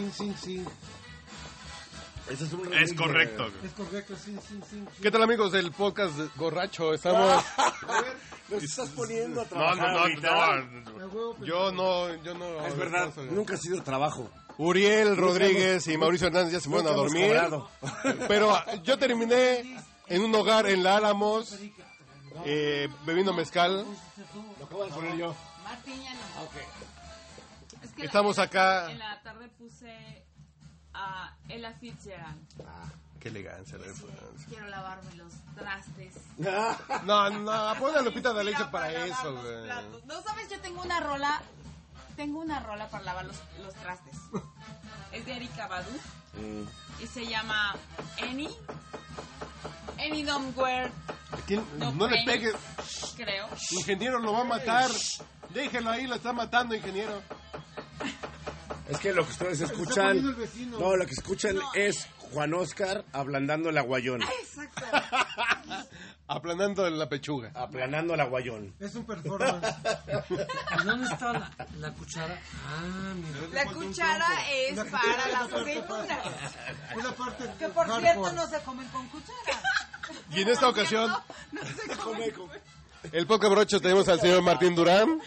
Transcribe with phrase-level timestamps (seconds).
[0.00, 0.66] Sin, sin, sin.
[2.28, 3.48] Ese es, un Es remix correcto.
[3.48, 4.86] de- Es correcto, sin, sin, sin.
[5.00, 6.92] ¿Qué tal amigos del podcast Gorracho?
[6.94, 7.44] Estamos...
[8.48, 11.04] Nos estás poniendo a No, trabajar no, no, no.
[11.04, 12.66] A huevo, pero- Yo no, yo no...
[12.66, 14.28] Es verdad, nunca ha sido trabajo.
[14.58, 17.32] Uriel Rodríguez y Mauricio Hernández ya se fueron a dormir.
[18.26, 21.56] Pero ah, yo terminé en un hogar en La Álamos,
[22.44, 23.86] eh, bebiendo mezcal.
[24.58, 25.36] Lo acabo de poner yo.
[25.62, 26.20] Martín ya no.
[27.94, 28.90] Es que Estamos la- acá.
[28.90, 30.24] En la tarde puse
[30.92, 32.46] a Ella Fitzgerald.
[33.20, 34.46] Qué elegancia la elegancia.
[34.48, 36.14] Quiero lavarme los trastes.
[37.04, 39.68] No, no, pon a Lupita de Leche para eso, güey.
[40.06, 41.40] No sabes, yo tengo una rola.
[42.16, 44.14] Tengo una rola para lavar los, los trastes.
[45.12, 45.90] Es de Erika Badu
[46.36, 46.64] Mm.
[47.00, 47.76] y se llama
[48.20, 48.48] Any.
[49.98, 50.56] Any Don't.
[51.78, 52.26] No No le Pain.
[52.26, 52.52] pegue.
[53.16, 53.48] creo.
[53.70, 54.90] Ingeniero lo va a matar.
[55.54, 57.22] Déjelo ahí, lo está matando, ingeniero.
[58.88, 60.06] Es que lo que ustedes escuchan.
[60.08, 60.78] poniendo el vecino.
[60.78, 61.72] No, lo que escuchan No.
[61.74, 64.22] es Juan Oscar ablandando el aguayón.
[64.22, 64.84] Exacto.
[66.26, 67.50] Aplanando la pechuga.
[67.54, 68.74] Aplanando el aguayón.
[68.80, 69.74] Es un performance.
[70.80, 72.40] ¿Y dónde está la, la cuchara?
[72.66, 73.64] Ah, mira.
[73.64, 76.08] La cuchara es La para las aceitunas.
[76.96, 78.00] Es la parte Que por hardcore.
[78.02, 79.62] cierto no se comen con cuchara.
[80.30, 81.12] Y en esta ocasión,
[81.52, 82.32] No se come.
[83.12, 85.20] el podcast brocho tenemos al señor Martín Durán,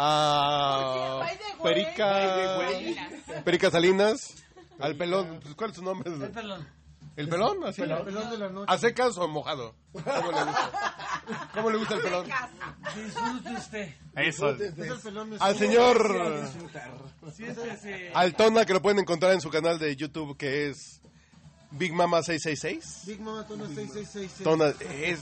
[0.00, 1.38] a way.
[1.62, 2.58] Perica,
[3.44, 4.34] Perica Salinas,
[4.78, 5.40] al pelón.
[5.42, 6.10] pues, ¿Cuál es su nombre?
[6.10, 6.66] El pelón.
[7.16, 7.64] ¿El pelón?
[7.64, 7.82] Así.
[7.82, 8.72] El pelón de la noche.
[8.72, 9.74] ¿A secas o mojado?
[9.92, 10.72] ¿Cómo le gusta?
[11.54, 12.26] ¿Cómo le gusta el pelón?
[12.96, 13.94] Disfrute usted.
[14.16, 14.50] Eso.
[14.50, 16.46] Es el pelón de Al señor
[17.34, 18.10] Siéntese.
[18.14, 21.00] Altona, que lo pueden encontrar en su canal de YouTube, que es
[21.72, 23.02] Big Mama 666.
[23.06, 24.42] Big Mama Tona 6666.
[24.42, 24.72] Tona,
[25.04, 25.20] es,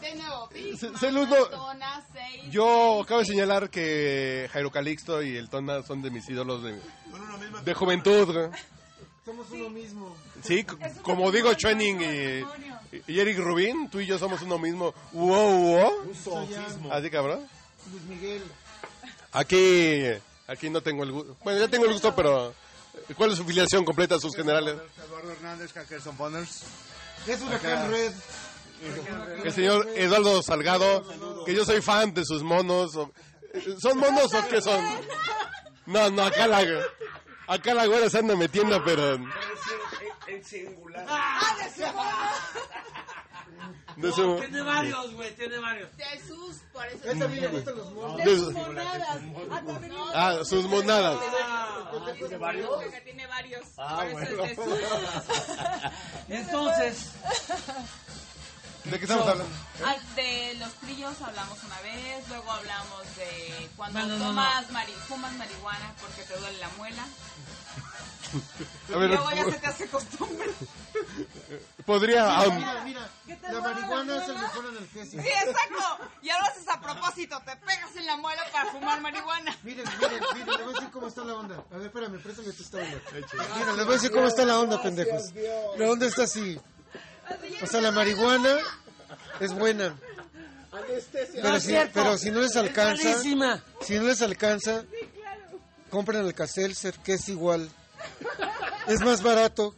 [0.00, 4.48] De nuevo, Big Se- Mama, se los do- Tona, seis, yo acabo de señalar que
[4.52, 6.78] Jairo Calixto y el Tona son de mis ídolos de,
[7.64, 8.50] de juventud.
[9.24, 10.14] Somos uno mismo.
[10.42, 10.64] Sí,
[11.02, 12.44] como digo Channing y,
[13.12, 14.92] y Eric Rubin, tú y yo somos uno mismo.
[15.12, 16.14] Wow, wow.
[16.14, 16.92] Sofismo.
[16.92, 17.40] Así cabrón.
[17.90, 18.42] Luis Miguel.
[19.32, 20.02] Aquí,
[20.46, 21.36] aquí no tengo el gusto.
[21.42, 22.52] Bueno, ya tengo el gusto, pero
[23.16, 24.76] ¿cuál es su filiación completa a sus generales?
[25.06, 26.62] Eduardo Hernández, Hackerson Bonners.
[27.26, 28.12] Es Huracán Red.
[29.44, 32.92] El señor Eduardo Salgado, que yo soy fan de sus monos.
[33.80, 34.82] ¿Son monos o qué son?
[35.86, 36.64] No, no, acá la,
[37.46, 39.14] acá la güera se anda metiendo, pero...
[40.26, 41.06] En singular.
[43.96, 45.88] De su, Tiene varios, güey, tiene varios.
[45.96, 47.28] Jesús, por eso.
[47.28, 48.16] Le gustan los monos.
[48.24, 49.18] de su- Monadas.
[50.12, 51.18] Ah, ah, sus monadas.
[52.18, 52.70] ¿Tiene varios?
[53.04, 53.62] Tiene varios.
[53.78, 54.44] Ah, por eso bueno.
[54.44, 54.78] es Jesús.
[56.28, 57.12] Entonces,
[58.84, 59.52] ¿De qué estamos hablando?
[59.84, 65.32] Ah, De los trillos hablamos una vez, luego hablamos de cuando No, no, mari- fumas
[65.34, 67.04] marihuana porque te duele la muela.
[68.92, 70.50] A ver, luego ya se te hace costumbre.
[71.86, 72.24] podría...
[72.24, 73.08] Mira, um, mira, mira.
[73.26, 75.22] ¿Qué te La marihuana la es el mejor analgésico.
[75.22, 76.10] Sí, exacto.
[76.22, 79.56] Y ahora haces a propósito, te pegas en la muela para fumar marihuana.
[79.62, 81.64] Miren, miren, miren, les voy a decir cómo está la onda.
[81.72, 83.00] A ver, espérame, préstame tú esta onda.
[83.56, 85.32] Miren, les voy a decir cómo está la onda, pendejos.
[85.78, 86.60] La onda está así.
[87.62, 88.58] O sea, la marihuana
[89.40, 89.96] es buena.
[91.32, 93.22] Pero si, pero si no les alcanza,
[93.80, 94.84] si no les alcanza,
[95.90, 97.68] compren el Caselser, que es igual.
[98.88, 99.74] Es más barato,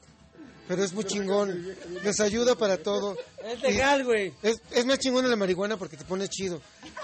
[0.66, 1.76] pero es muy chingón.
[2.02, 3.16] Les ayuda para todo.
[3.44, 4.32] Es legal, güey.
[4.42, 6.60] Es, es más chingón la marihuana porque te pone chido.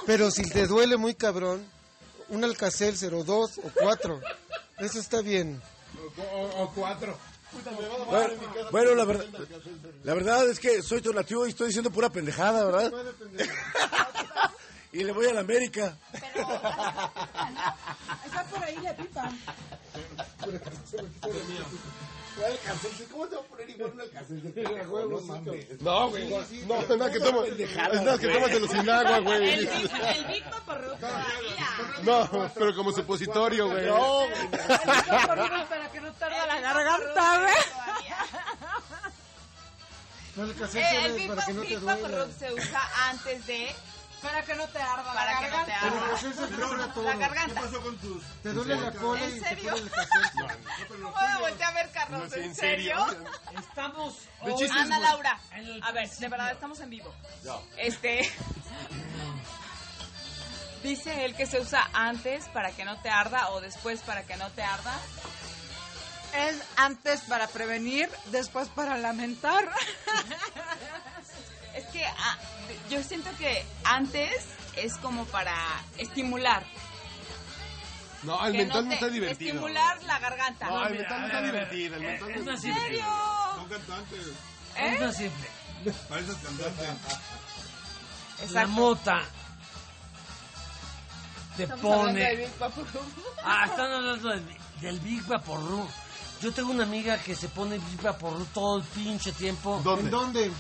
[0.06, 1.64] Pero si te duele muy cabrón,
[2.28, 4.20] un Alcacelser o dos o cuatro.
[4.78, 5.60] Eso está bien.
[8.10, 8.34] Bueno,
[8.70, 9.26] bueno, la verdad,
[10.04, 12.92] la verdad es que soy donativo y estoy diciendo pura pendejada, ¿verdad?
[14.92, 15.96] y le voy a la América.
[18.24, 19.30] Está por ahí la pipa.
[23.10, 24.04] ¿Cómo te va a poner igual una
[25.80, 26.28] No, güey.
[26.28, 26.40] No,
[26.96, 27.48] no, que tomas,
[28.04, 29.50] no, que tómatelo sin agua, El güey.
[29.50, 29.66] El
[30.26, 31.69] Big Vaporru todavía.
[32.02, 33.86] No, pero como supositorio, güey.
[33.86, 35.88] no la
[36.62, 37.54] garganta, güey.
[37.72, 38.16] Todavía.
[40.37, 42.26] No, el Eh, Caselser el para que no te duela.
[42.38, 43.75] se usa antes de
[44.22, 45.90] Para que no te arda para la que no te arda
[46.20, 47.04] te cura todo.
[47.04, 47.60] la garganta.
[48.42, 49.70] Te duele la cola ¿En y te serio?
[49.72, 50.58] pone el Caselser.
[50.88, 52.32] ¿Cómo me volteé a ver, Carlos?
[52.34, 53.06] ¿En serio?
[53.58, 55.38] Estamos hoy Ana Laura.
[55.82, 57.12] A ver, de verdad estamos en vivo.
[57.76, 58.32] Este.
[60.82, 64.37] Dice él que se usa antes para que no te arda o después para que
[64.37, 64.98] no te arda.
[66.34, 69.70] Es antes para prevenir, después para lamentar.
[71.75, 72.38] Es que ah,
[72.90, 74.32] yo siento que antes
[74.76, 75.55] es como para
[75.99, 76.64] estimular.
[78.23, 79.50] No, el que mentol no no te- está divertido.
[79.55, 80.67] Estimular la garganta.
[80.69, 81.70] No, el mira, mentol no a está ver, a ver.
[81.70, 81.96] divertido.
[81.96, 82.82] El mentol no Es está más ¿En simple.
[82.88, 83.05] serio?
[83.56, 84.26] Son cantantes.
[84.26, 84.35] Es
[84.76, 84.99] ¿Eh?
[85.05, 85.49] más simple.
[86.08, 86.82] Pareces cantante.
[86.85, 88.69] La Exacto.
[88.69, 89.23] mota
[91.56, 92.37] te Estamos hablando pone.
[92.37, 92.87] Big Papu.
[93.44, 95.88] Ah, están hablando del, del Big Vaporru.
[96.42, 99.76] Yo tengo una amiga que se pone Big Vaporru todo el pinche tiempo.
[99.78, 100.10] ¿En ¿Dónde?
[100.10, 100.50] dónde?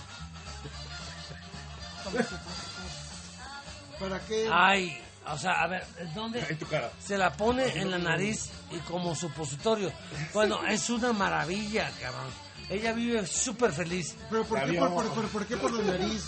[3.98, 4.48] ¿Para qué?
[4.52, 6.40] Ay, o sea, a ver, ¿dónde?
[6.48, 6.90] En tu cara.
[7.04, 9.92] Se la pone en la nariz y como supositorio.
[10.32, 12.30] Bueno, es una maravilla, cabrón.
[12.68, 14.14] Ella vive súper feliz.
[14.30, 16.24] ¿Pero por qué por, por, por- por qué por la nariz?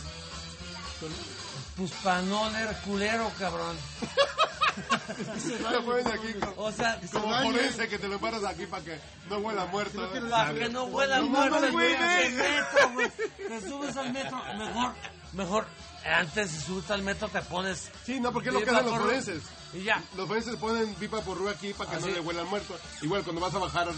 [1.76, 3.76] Pues para no oler culero, cabrón.
[4.74, 7.50] Te pones aquí como, O sea, como baña.
[7.52, 8.98] forense que te lo paras aquí para que
[9.28, 10.00] no huela muerto.
[10.00, 13.10] no Para que no huela No muerto metro, güey.
[13.48, 14.92] Te subes al metro, mejor,
[15.32, 15.66] mejor,
[16.04, 17.90] antes de subirte al metro te pones...
[18.04, 19.42] Sí, no, porque es lo que hacen los por- forenses.
[19.72, 20.02] Y ya.
[20.16, 22.76] Los forenses ponen pipa por ru aquí para que ¿Ah, no le huela al muerto.
[23.02, 23.94] Igual cuando vas a bajar al,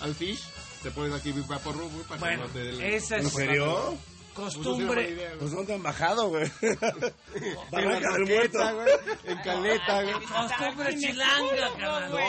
[0.00, 0.40] al fish,
[0.82, 3.16] te pones aquí pipa por ru güey, para Bueno, que no te dé el- esa
[3.18, 3.96] ¿En es serio?
[4.34, 5.36] Costumbre.
[5.38, 6.50] Pues ¿dónde han bajado, güey?
[6.62, 6.78] En
[7.70, 8.58] Barranca del Muerto.
[8.74, 8.88] güey,
[9.24, 10.14] En Caleta, güey.
[10.26, 12.20] Costumbre chilanga, cabrón.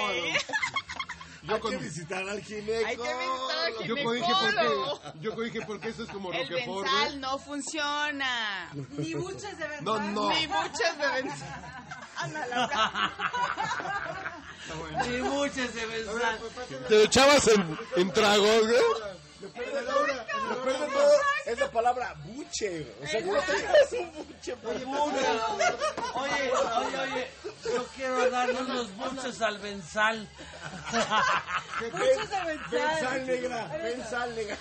[1.43, 2.87] Yo, Hay que con, visitar al Hay gineco.
[2.87, 5.01] que visitar al yo dije ginecólogo.
[5.01, 7.19] porque, yo dije porque eso es como El Roquefort, benzal güey.
[7.19, 8.69] no funciona.
[8.97, 9.83] Ni buches de benzal.
[9.83, 10.29] No, no.
[10.29, 11.65] Ni muchas de benzal.
[12.17, 13.11] Ándala.
[15.07, 16.39] Y muchas de benzal.
[16.87, 18.81] Te lo echabas en, en tragos, güey.
[19.41, 21.11] Lo peor de todo
[21.45, 22.87] es la palabra buche.
[23.01, 24.55] O sea, ¿cómo te un buche?
[24.57, 25.13] por favor?
[26.13, 27.27] Oye, oye, oye,
[27.63, 30.29] yo quiero darle unos buches al benzal.
[31.91, 33.25] Buches de benzal.
[33.25, 34.57] Negra.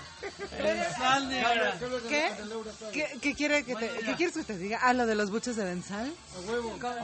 [0.62, 1.78] Benzal, negra.
[2.08, 2.32] ¿Qué?
[2.92, 4.78] ¿Qué, qué quiere que te, ¿Qué quieres que te diga?
[4.82, 6.12] Ah, lo de los buches de benzal.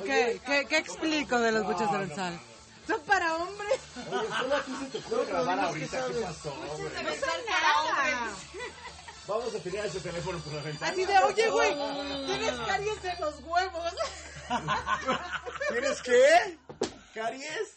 [0.05, 2.41] ¿Qué, qué, qué explico de los buches de benzal?
[2.87, 3.81] Son para hombres.
[4.11, 6.07] Oye, solo a ti se te ocurre grabar ahorita.
[6.07, 6.57] ¿Qué pasó?
[6.79, 8.35] De benzal para hombres.
[9.27, 10.93] Vamos a tirar ese teléfono por la ventana.
[10.93, 11.75] Así de, oye, güey,
[12.27, 13.93] tienes caries en los huevos.
[15.73, 16.59] ¿Tienes qué?
[17.13, 17.77] ¿Caries?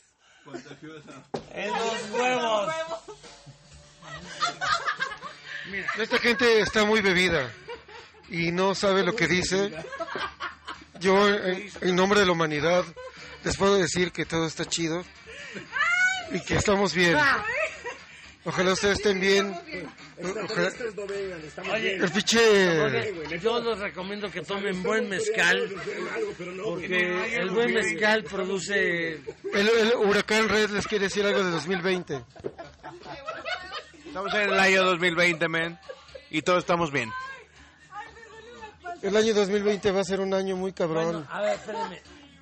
[1.53, 2.73] En los huevos.
[5.97, 7.51] Esta gente está muy bebida
[8.29, 9.71] y no sabe lo que dice.
[10.99, 12.83] Yo, en, en nombre de la humanidad,
[13.43, 15.03] les puedo decir que todo está chido
[16.31, 17.17] y que estamos bien.
[18.45, 19.53] Ojalá ustedes estén bien.
[20.43, 20.71] Ojalá-
[21.73, 22.79] Oye, el pinche...
[22.81, 25.69] Oye, yo les recomiendo que tomen buen mezcal,
[26.63, 29.13] porque el buen mezcal produce...
[29.53, 32.23] El, el huracán Red les quiere decir algo de 2020.
[34.07, 35.79] Estamos en el año 2020, men.
[36.31, 37.11] Y todos estamos bien.
[39.01, 41.27] El año 2020 va a ser un año muy Bueno, cabrón.
[41.29, 42.01] a ver, espérenme.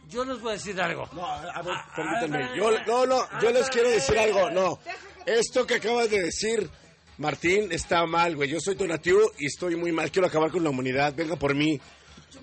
[0.09, 1.07] Yo les voy a decir algo.
[1.13, 2.57] No, a ver, permítanme.
[2.57, 4.49] Yo, no, no, yo les quiero decir algo.
[4.49, 4.79] No,
[5.25, 6.69] esto que acabas de decir,
[7.17, 8.49] Martín, está mal, güey.
[8.49, 10.11] Yo soy Tonatiuh y estoy muy mal.
[10.11, 11.13] Quiero acabar con la humanidad.
[11.13, 11.79] Venga por mí.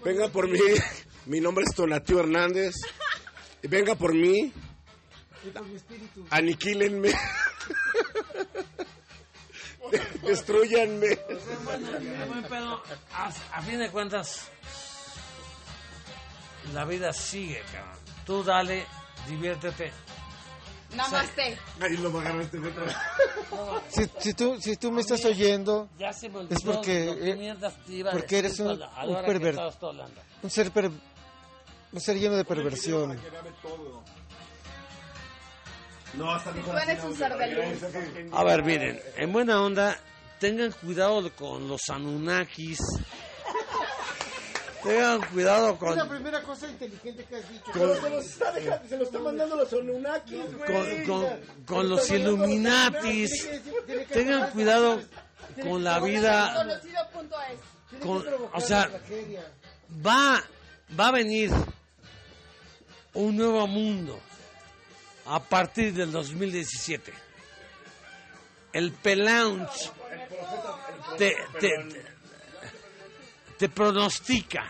[0.04, 0.58] Venga por mí.
[1.26, 2.74] Mi nombre es Tonatiuh Hernández.
[3.62, 4.52] Venga por mí.
[6.30, 7.12] Aniquílenme.
[10.22, 11.18] Destruyanme.
[13.52, 14.50] A fin de cuentas,
[16.72, 17.98] la vida sigue, cabrón.
[18.24, 18.86] Tú dale,
[19.28, 19.92] diviértete.
[20.96, 21.58] Namaste.
[21.80, 22.94] Ahí lo agarraste otra vez.
[23.88, 27.54] Si, si tú, si tú me estás oyendo, Ya se me olvidó Es porque- eh,
[28.12, 30.20] porque eres un- a un hora que perver- estabas tú hablando.
[30.42, 30.90] un ser, per-
[31.92, 33.18] un ser lleno de perversión.
[36.14, 37.82] No, hasta Tú eres un ser de luz.
[38.32, 39.98] A ver, miren, en buena onda,
[40.38, 42.78] tengan cuidado con los Anunnakis.
[44.84, 47.64] Tengan cuidado con, la primera cosa inteligente que has dicho.
[47.72, 51.04] Pero se los está dejando, se los está mandando los Anunnakis, güey.
[51.06, 53.48] con, con- con los Illuminatis.
[54.12, 55.00] Tengan cuidado
[55.62, 56.54] con la vida.
[56.54, 58.00] Conocido.es.
[58.00, 58.90] con- o sea,
[60.06, 60.42] va,
[60.98, 61.50] va a venir
[63.14, 64.20] un nuevo mundo
[65.26, 67.12] a partir del 2017.
[68.72, 69.92] El Pelaunch
[71.16, 72.13] te, te, te
[73.68, 74.66] pronostica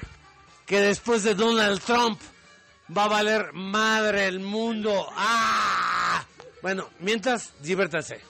[0.66, 2.20] que después de Donald Trump
[2.96, 5.08] va a valer madre el mundo.
[5.12, 6.24] ¡Ah!
[6.62, 8.20] Bueno, mientras, diviértanse.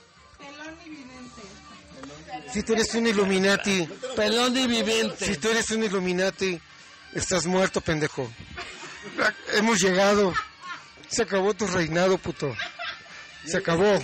[2.52, 5.26] Si tú eres un Illuminati, Pelón y viviente.
[5.26, 6.60] si tú eres un Illuminati,
[7.12, 8.30] estás muerto, pendejo.
[9.54, 10.32] Hemos llegado.
[11.08, 12.54] Se acabó tu reinado, puto.
[13.46, 13.94] Se acabó.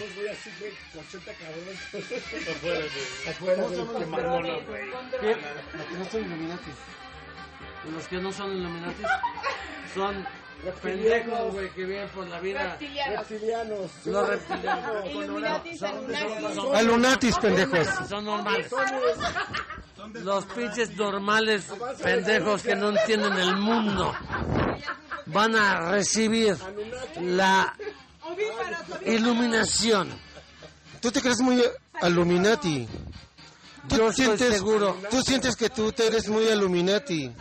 [3.28, 3.64] Afuera
[3.99, 4.90] quemándonos, güey.
[5.99, 6.70] No son Illuminati.
[7.94, 9.02] Los que no son Illuminati
[9.94, 10.26] son
[10.82, 12.76] pendejos, güey, que viven por la vida.
[12.78, 13.18] Reptilianos.
[13.28, 13.90] Reptilianos.
[14.06, 15.06] Los reptilianos.
[15.06, 16.54] Illuminatis, Anunnakis.
[16.54, 17.88] Son- Alunatis, pendejos.
[18.09, 18.70] Son normales.
[20.14, 21.66] Los pinches normales
[22.02, 24.14] pendejos que no entienden el mundo
[25.26, 26.56] van a recibir
[27.20, 27.75] la
[29.07, 30.11] iluminación.
[31.01, 31.63] Tú te crees muy
[32.03, 32.87] Illuminati.
[33.89, 34.97] Tú Yo estoy sientes, seguro.
[35.11, 37.33] Tú sientes que tú te eres muy Illuminati.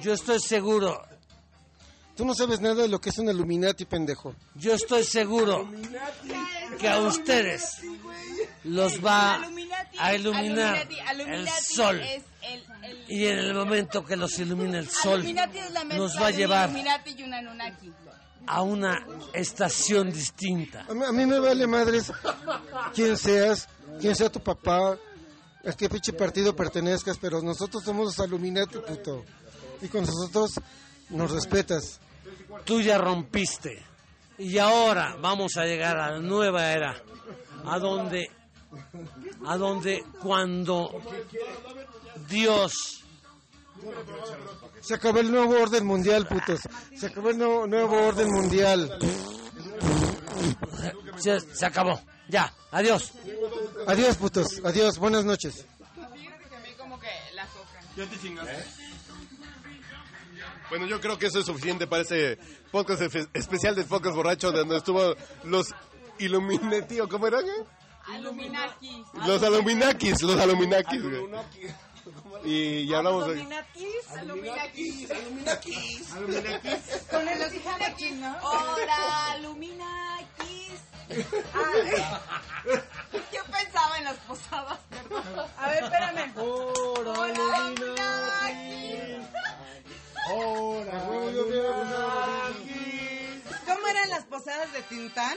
[0.00, 1.02] Yo estoy seguro,
[2.16, 4.34] Tú no sabes nada de lo que es un Illuminati, pendejo.
[4.54, 5.70] yo estoy seguro
[6.78, 7.78] que a ustedes
[8.64, 9.40] los va
[9.98, 10.86] a iluminar
[11.26, 12.02] el sol.
[13.08, 15.24] Y en el momento que los ilumine el sol,
[15.96, 16.70] nos va a llevar
[18.46, 20.84] A una estación distinta.
[20.88, 22.12] A mí, a mí me vale madres
[22.94, 23.68] quién seas,
[24.00, 24.98] quién sea tu papá,
[25.64, 29.24] a qué pinche partido pertenezcas, pero nosotros somos los Illuminati, puto.
[29.80, 30.52] Y con nosotros
[31.10, 32.00] nos respetas.
[32.64, 33.84] Tú ya rompiste.
[34.38, 36.96] Y ahora vamos a llegar a la nueva era.
[37.64, 38.28] A donde,
[39.46, 40.90] a donde cuando
[42.28, 43.01] Dios
[44.80, 46.60] Se acabó el nuevo orden mundial, putos.
[46.96, 48.98] Se acabó el nuevo, nuevo orden mundial.
[51.18, 52.00] se, se acabó.
[52.28, 53.12] Ya, adiós.
[53.86, 54.60] Adiós, putos.
[54.64, 54.98] Adiós.
[54.98, 55.66] Buenas noches.
[56.14, 57.84] Fíjate que a mí como que la tocan.
[57.96, 58.64] Ya te chingaste.
[60.70, 62.38] Bueno, yo creo que eso es suficiente para ese
[62.70, 63.02] podcast
[63.34, 65.74] especial del podcast borracho donde estuvo los
[66.18, 67.44] Illuminati, ¿o cómo eran?
[67.46, 67.64] eh?
[68.08, 69.06] Aluminakis.
[69.26, 71.26] Los Aluminakis, los Aluminakis, güey.
[72.44, 73.40] Y ya hablamos de...
[74.16, 75.08] Aluminakis.
[77.10, 78.36] Con el Aluminati, ¿no?
[78.42, 80.80] Hola, Aluminakis.
[83.32, 85.22] Yo pensaba en las posadas, perdón.
[85.58, 86.32] A ver, espérame.
[86.36, 87.14] Hola,
[87.66, 88.12] Aluminakis.
[93.66, 95.36] ¿Cómo eran las posadas de Tintán?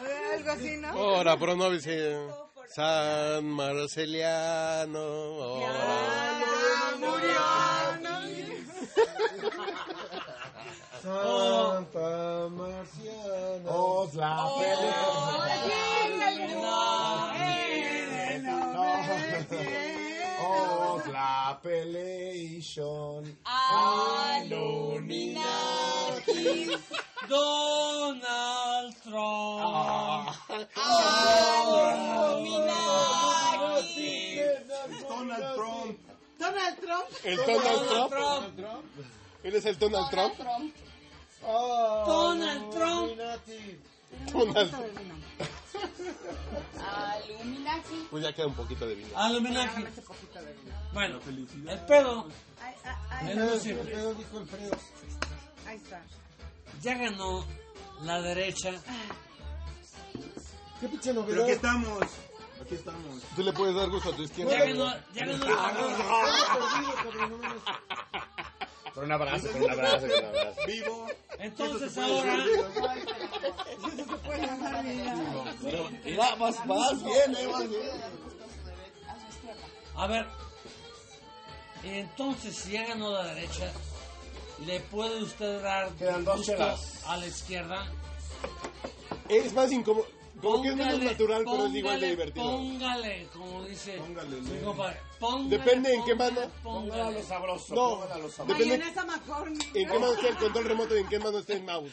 [0.00, 0.88] O Algo así, ¿no?
[0.88, 2.18] Ahora, pero no dice
[2.68, 5.00] San Marceliano.
[5.00, 5.60] oh.
[5.60, 7.44] Ya murió,
[11.02, 13.70] Santa Marciana.
[13.70, 14.64] Os la Os
[21.12, 23.36] la peleation.
[23.44, 25.20] Aluminakis.
[27.28, 30.34] Donald Trump.
[30.76, 31.94] Aluminakis.
[35.08, 35.98] Donald Trump.
[36.38, 37.08] Donald Trump.
[37.24, 38.58] ¿El Donald Trump?
[39.42, 40.34] ¿Él es el Donald Trump?
[41.42, 43.18] Donald Trump.
[44.32, 44.70] Donald.
[46.80, 48.06] Aluminakis.
[48.10, 49.08] Pues ya queda un poquito de vino.
[49.18, 49.84] Aluminaki.
[50.92, 52.28] Bueno, el pedo
[52.60, 53.96] Ay, ay, ay, es muy simple.
[54.14, 54.76] dijo Alfredo.
[55.66, 56.02] ahí está.
[56.82, 57.44] Ya ganó
[58.02, 58.70] la derecha.
[60.80, 61.42] ¿Qué pinche Pero novedad?
[61.44, 61.98] aquí estamos.
[62.62, 63.22] Aquí estamos.
[63.36, 64.58] Tú le puedes dar gusto a tu Ya izquierda.
[64.58, 65.54] ganó, ya ganó la
[68.94, 70.60] Con un abrazo, con un abrazo, con un abrazo.
[70.66, 71.06] Vivo.
[71.38, 72.44] Entonces ahora,
[76.04, 77.82] Mira, vas, vas bien, eh, vas bien.
[79.96, 80.26] a ver,
[81.82, 83.72] entonces si ya ganó la derecha,
[84.66, 87.02] ¿le puede usted dar Quedan dos gusto chelas.
[87.06, 87.86] a la izquierda?
[89.28, 90.06] Es más incómodo.
[90.44, 92.46] Como que es menos Póngale, natural, pero es igual de póngale, divertido.
[92.50, 96.52] Póngale, como dice Póngale, mi compadre, póngale, Depende en qué póngale, mano.
[96.62, 97.22] Póngale.
[97.24, 97.74] sabroso.
[97.74, 98.00] No,
[98.46, 99.74] depende Mayonesa McCormick.
[99.76, 101.92] en qué mano está el control remoto y en qué mano está el mouse.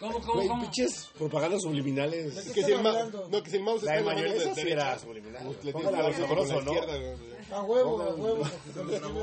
[0.00, 0.62] ¿Cómo, cómo, Güey, cómo?
[0.62, 2.34] pinches propagandas subliminales.
[2.52, 4.22] Que si el mouse, no, que si el mouse La está de en la mano
[4.26, 5.44] mayonesa de sí derecha, era subliminal.
[5.48, 6.72] le tienes Póngala que a dar con sabroso, la ¿no?
[6.74, 6.98] izquierda.
[6.98, 7.34] güey.
[7.52, 8.44] A huevo, a huevo.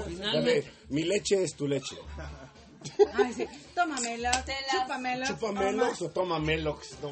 [0.07, 1.95] Finalmente, mi leche es tu leche.
[3.13, 3.47] Ay, sí.
[3.75, 5.25] Tómamelo, Te las- chúpamelo.
[5.27, 5.59] Chupa toma.
[5.61, 6.97] Melox o toma Melox.
[7.01, 7.11] No,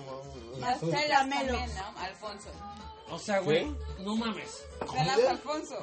[0.60, 2.00] Las telas también, ¿no?
[2.00, 2.50] Alfonso.
[3.10, 3.66] o sea, güey,
[4.00, 4.64] no mames.
[4.92, 5.76] Telas Alfonso.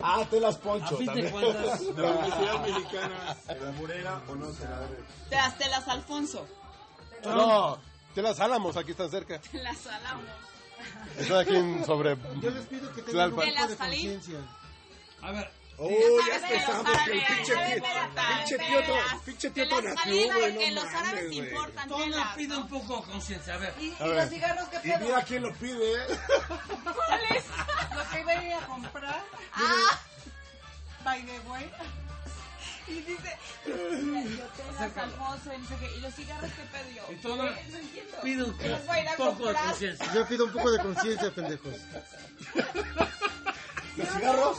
[0.00, 1.30] Ah, te las A poncho fin de también.
[1.32, 3.36] cuentas, De la Universidad Mexicana.
[3.60, 4.80] ¿La murera o no será?
[5.28, 6.46] Te las telas Alfonso.
[7.24, 7.78] No,
[8.14, 9.40] te las álamos, aquí están cerca.
[9.40, 10.24] Te las salamos.
[11.18, 12.16] Están aquí en sobre.
[12.40, 13.44] Yo les pido que tengan un Tlalpan.
[13.44, 14.38] Te poco las de conciencia.
[15.22, 15.50] a ver,
[15.80, 15.88] Oh,
[16.26, 17.84] ya empezamos que el pinche tío,
[18.36, 18.80] pinche tío,
[19.24, 21.38] pinche tío Tonatiu, güey, Que no los árabes mames, güey.
[21.38, 22.34] importan Tona telas.
[22.34, 23.54] pide un poco de conciencia.
[23.54, 25.04] A ver, ¿Y, y los cigarros qué Y pedo?
[25.06, 26.06] mira quién lo pide, eh.
[26.82, 27.44] ¿Cuáles?
[27.96, 29.24] Lo que iba a ir a comprar.
[29.54, 30.00] Ah,
[31.04, 31.70] By the way.
[32.88, 33.74] y dice, yo
[35.54, 35.96] y no sé qué.
[35.96, 37.02] ¿Y los cigarros qué pedo yo?
[37.12, 37.14] Y
[37.76, 38.16] entiendo.
[38.22, 40.12] pide un Los poco de conciencia.
[40.12, 41.74] Yo pido un poco de conciencia, pendejos.
[43.98, 44.58] ¿Los cigarros?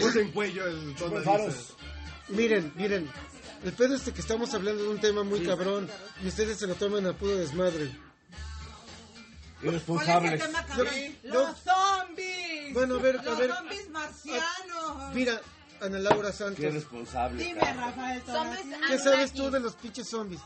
[0.00, 1.20] Puse en cuello el tono.
[1.22, 1.74] Faros.
[2.28, 3.10] Miren, miren.
[3.64, 5.88] El pedo es de que estamos hablando de un tema muy cabrón
[6.22, 7.90] y ustedes se lo toman a puro desmadre.
[9.62, 10.40] Irresponsables.
[10.40, 10.94] tema, Yo- cabrón?
[11.24, 12.74] yo- Los zombies.
[12.74, 13.52] Bueno, a ver, a Los ver.
[13.54, 15.14] zombies marcianos.
[15.14, 15.40] Mira,
[15.80, 17.42] Ana Laura Qué Santos, irresponsable.
[17.44, 17.86] Dime, cara.
[17.86, 18.22] Rafael.
[18.88, 20.40] ¿qué sabes tú de los pinches zombies?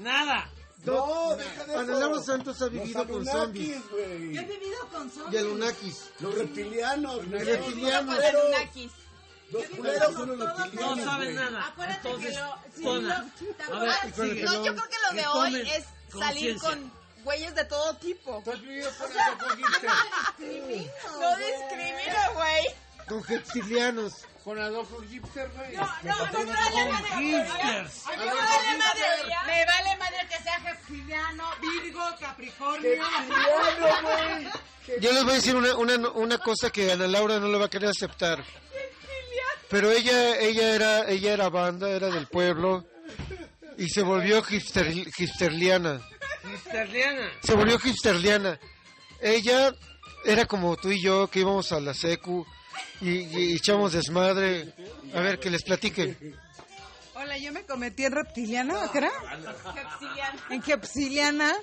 [0.00, 0.50] Nada.
[0.84, 1.86] No, deja de.
[1.86, 4.32] Laura Santos ha Los vivido con zombies güey.
[4.34, 5.34] Yo he vivido con zombies.
[5.34, 6.10] y Anunnakis.
[6.20, 7.26] Los reptilianos.
[7.26, 8.18] Los reptilianos.
[9.50, 11.04] Los culeros son los Todos No reptilianos.
[11.04, 11.66] saben nada.
[11.68, 14.34] Acuérdate Entonces, que lo- sí, lo- ver, sigue.
[14.36, 15.84] que No, yo creo que lo de hoy es
[16.18, 16.92] salir con
[17.24, 18.42] güeyes de todo tipo.
[18.44, 19.92] ¿Tú has vivido con Adolfo Hitler?
[21.20, 22.64] No discrimino, güey.
[23.08, 24.12] Con reptilianos.
[24.44, 25.74] Con Adolfo Hitler, güey.
[25.74, 27.08] No, no, no me vale madre.
[27.18, 28.06] Hipsters.
[28.06, 29.06] Me vale madre.
[29.46, 33.02] Me vale madre que sea reptiliano, Virgo, Capricornio.
[35.00, 37.66] Yo les voy a decir una, una, una cosa que Ana Laura no lo va
[37.66, 38.44] a querer aceptar.
[39.70, 42.84] Pero ella, ella era, ella era banda, era del pueblo
[43.78, 46.00] y se volvió hipster, hipsterliana.
[46.44, 47.30] Hipsterliana.
[47.42, 48.60] Se volvió hipsterliana.
[49.20, 49.74] Ella
[50.24, 52.46] era como tú y yo que íbamos a la secu
[53.00, 54.72] y, y echamos desmadre.
[55.14, 56.16] A ver, que les platique.
[57.14, 58.90] Hola, yo me cometí en reptiliana.
[58.92, 60.40] Reptiliano.
[60.50, 61.54] En gepsiliana.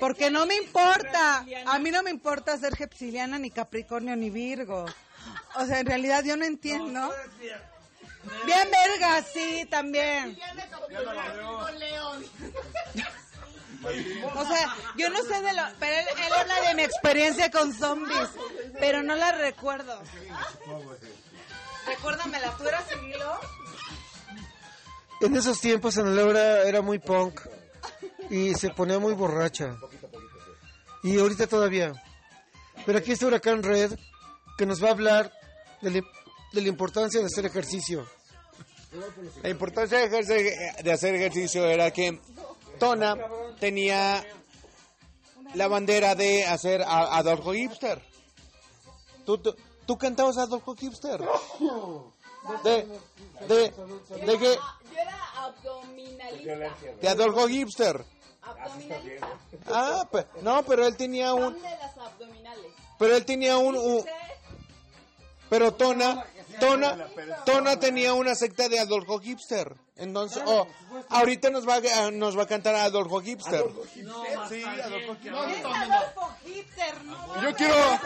[0.00, 1.44] Porque no me importa.
[1.66, 4.84] A mí no me importa ser gepsiliana, ni Capricornio, ni Virgo.
[5.56, 7.10] O sea, en realidad yo no entiendo.
[8.44, 10.38] Bien verga, sí, también.
[14.34, 15.62] O sea, yo no sé de lo...
[15.78, 18.28] Pero él, él habla de mi experiencia con zombies,
[18.80, 20.02] pero no la recuerdo.
[21.86, 23.40] Recuérdamela, ¿tú eras Cirilo?
[25.20, 27.40] En esos tiempos Ana Laura era muy punk
[28.30, 29.76] y se ponía muy borracha.
[31.02, 31.92] Y ahorita todavía.
[32.84, 33.92] Pero aquí está Huracán Red
[34.56, 35.32] que nos va a hablar
[35.80, 36.00] de la,
[36.52, 38.06] de la importancia de hacer ejercicio.
[39.42, 42.20] La importancia de ejercer- de hacer ejercicio era que
[42.78, 43.16] Tona
[43.60, 44.24] tenía
[45.54, 48.02] la bandera de hacer a Adolfo Hipster.
[49.24, 49.54] ¿Tú, tú,
[49.86, 51.20] tú cantabas a Adolfo Hipster?
[52.64, 52.86] De,
[53.46, 53.70] de,
[54.26, 56.96] de que, Yo era abdominalista.
[57.00, 58.04] de Adolfo Hipster.
[58.42, 59.28] Abdominalista.
[59.66, 62.64] Ah, pe- no, pero él tenía un, Fan de las abdominales.
[62.98, 64.04] pero él tenía un, un-
[65.50, 66.24] pero Tona,
[66.60, 67.08] Tona,
[67.44, 69.74] Tona tenía una secta de Adolfo Hipster.
[69.98, 70.66] Entonces, oh,
[71.10, 73.64] ahorita nos va, a, nos va a cantar a Adolfo Hipster.
[74.48, 75.50] Sí, Adolfo Hitler.
[75.50, 77.42] Es Adolfo Hitler, ¿no?
[77.42, 78.00] Yo quiero.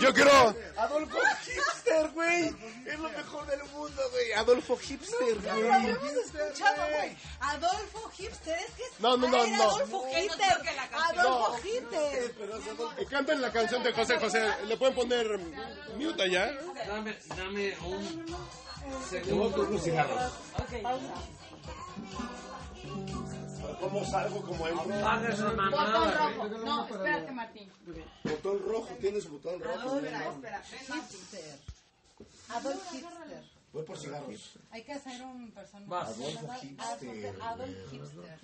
[0.00, 0.54] Yo quiero.
[0.76, 2.54] Adolfo Hipster, güey.
[2.84, 4.32] Es lo mejor del mundo, güey.
[4.32, 5.70] Adolfo Hipster, Lo güey.
[5.70, 7.16] habíamos escuchado, güey.
[7.40, 9.62] Adolfo Hipster, es que es No, no, no, no.
[9.70, 10.58] Adolfo Hitler.
[10.92, 11.56] Adolfo.
[12.96, 14.46] Que canten la canción de José José.
[14.66, 15.38] ¿Le pueden poner
[15.96, 16.52] mute allá?
[16.86, 18.26] Dame, dame un
[19.10, 20.32] Te voy por unos cigarros.
[23.80, 24.88] ¿Cómo salgo como entro?
[25.00, 26.30] Paga esa Botón mamada.
[26.30, 26.48] rojo.
[26.64, 27.70] No, espérate, Martín.
[28.24, 29.96] Botón rojo, tienes botón rojo.
[29.96, 30.62] Espera, espera.
[30.62, 31.58] Hipster.
[32.50, 33.44] Adolf Hipster.
[33.72, 34.58] Voy por cigarros.
[34.70, 35.86] Hay que hacer un personaje.
[35.90, 36.08] Vas.
[36.08, 37.36] Adolfo Hipster.
[37.42, 38.38] Adolf Hipster.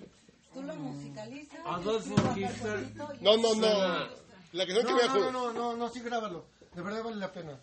[0.53, 1.59] Tú lo musicalizas.
[1.65, 2.79] Adolfo escribes Hipster.
[3.19, 4.23] y- No, no, no.
[4.51, 6.45] La canción que No, voy a no, no, no, no, no, sí grábalo.
[6.75, 7.59] De verdad vale la pena.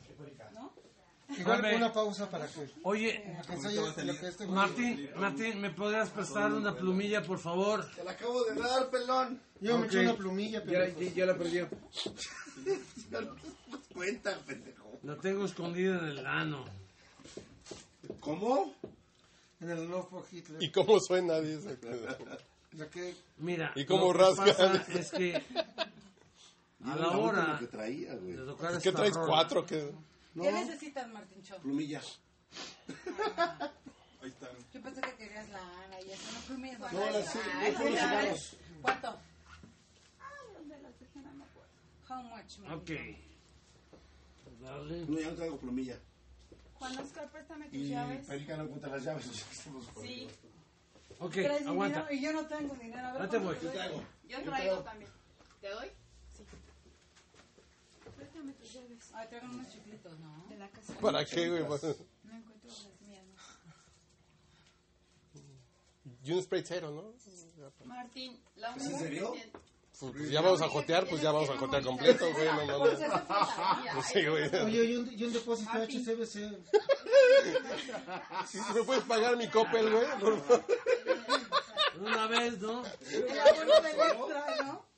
[1.38, 7.22] Igual una pausa para que, Oye, que que Martín, Martín, ¿me podrías prestar una plumilla,
[7.22, 7.88] por favor?
[7.94, 9.40] Te la acabo de dar, pelón.
[9.60, 11.68] Yo me eché una plumilla, pero ya la perdió.
[13.10, 14.98] Ya no te das cuenta, pendejo.
[15.02, 16.66] La tengo escondida en el ano.
[18.20, 18.74] ¿Cómo?
[19.60, 20.62] en el Love for Hitler.
[20.62, 21.40] ¿Y cómo suena?
[21.40, 21.78] Dice.
[22.72, 25.34] Ya que Mira, ¿Y cómo que pasa es que
[26.84, 28.36] a la hora que traía, güey.
[28.36, 29.14] de tocar ¿Qué traes?
[29.14, 29.66] rola, ¿Cuatro?
[30.40, 30.46] ¿Qué?
[30.48, 31.56] ¿Qué necesitas, Martín Cho?
[31.58, 32.00] Plumilla.
[34.72, 36.80] Yo pensé que querías la Ana y eso no plumillas.
[36.92, 38.20] No, la sí, Ay, voy por los ¿sabes?
[38.20, 38.56] cigarros.
[38.82, 39.18] ¿Cuánto?
[42.08, 42.58] How much?
[42.72, 42.90] Ok.
[44.60, 45.06] Dale.
[45.06, 45.98] No, ya no traigo plumilla.
[46.74, 48.26] Juan Oscar, préstame tus Y llaves.
[48.26, 49.26] Perica no encuentra las llaves.
[50.00, 50.28] Sí.
[51.18, 52.06] Ok, ¿Traes aguanta.
[52.08, 52.14] dinero?
[52.14, 53.06] Y yo no tengo dinero.
[53.08, 53.70] A ver, Ya te ¿cuánto voy.
[53.72, 53.92] traes?
[54.26, 55.10] yo traigo también.
[55.60, 55.88] ¿Te doy?
[58.40, 59.10] Préstame tus llaves.
[59.14, 60.46] Ay, traigo unos chiclitos, ¿no?
[60.48, 60.94] De la casa.
[60.94, 61.62] ¿Para qué, güey?
[61.62, 61.96] No encuentro
[62.70, 63.24] las mías.
[65.34, 65.42] ¿no?
[66.24, 67.14] Y un spray cero, ¿no?
[67.84, 69.34] Martín, la ¿Es en serio?
[69.98, 72.46] Pues ya vamos a jotear, pues ya vamos a jotear completo, güey.
[72.46, 72.98] No mames.
[73.94, 74.48] Pues sí, güey.
[74.56, 76.32] Oye, y un, y un depósito HCBC.
[78.46, 80.06] ¿Sí ¿Me puedes pagar mi Coppel, güey?
[80.18, 80.64] Por favor.
[82.00, 82.82] Una vez, ¿no?
[83.10, 84.89] El abono del extra, ¿no?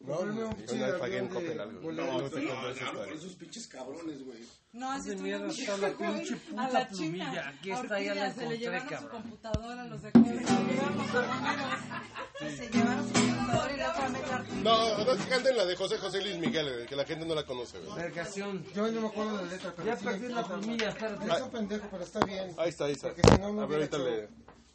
[0.00, 1.80] No, yo pinche una vez pagué en Coppel algo.
[1.80, 2.22] boleros.
[2.22, 3.14] No, te historia.
[3.14, 4.38] esos pinches cabrones, güey.
[4.72, 7.48] No, así mierda bien está la pinche A puta la plumilla.
[7.48, 12.56] Aquí está, ya la Se le llevaron su computadora, los de Coppel, se le llevaron.
[12.56, 12.70] Se
[13.18, 14.60] su computadora y la otra artista.
[14.62, 17.34] No, no, que canten la de José José Luis Miguel, güey, que la gente no
[17.34, 17.94] la conoce, güey.
[17.96, 18.64] Vergación.
[18.74, 21.26] Yo no me acuerdo de la letra, pero Ya sí perdí la plumilla, espérate.
[21.30, 22.54] Es un pendejo, pero está bien.
[22.56, 23.08] Ahí está, ahí está.
[23.08, 24.28] Porque si no, no A ver, ahorita le...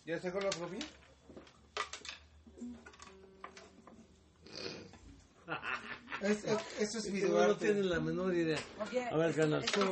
[0.05, 0.85] ¿Ya sacó la plumilla?
[6.25, 8.57] Es, es- eso es video no, no tienen la menor idea.
[8.87, 9.65] Oye, A ver, canal.
[9.75, 9.91] no.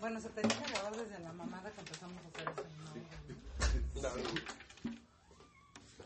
[0.00, 2.64] Bueno, se tenía que grabar desde la mamada que empezamos a hacer eso.
[3.94, 4.00] ¿no?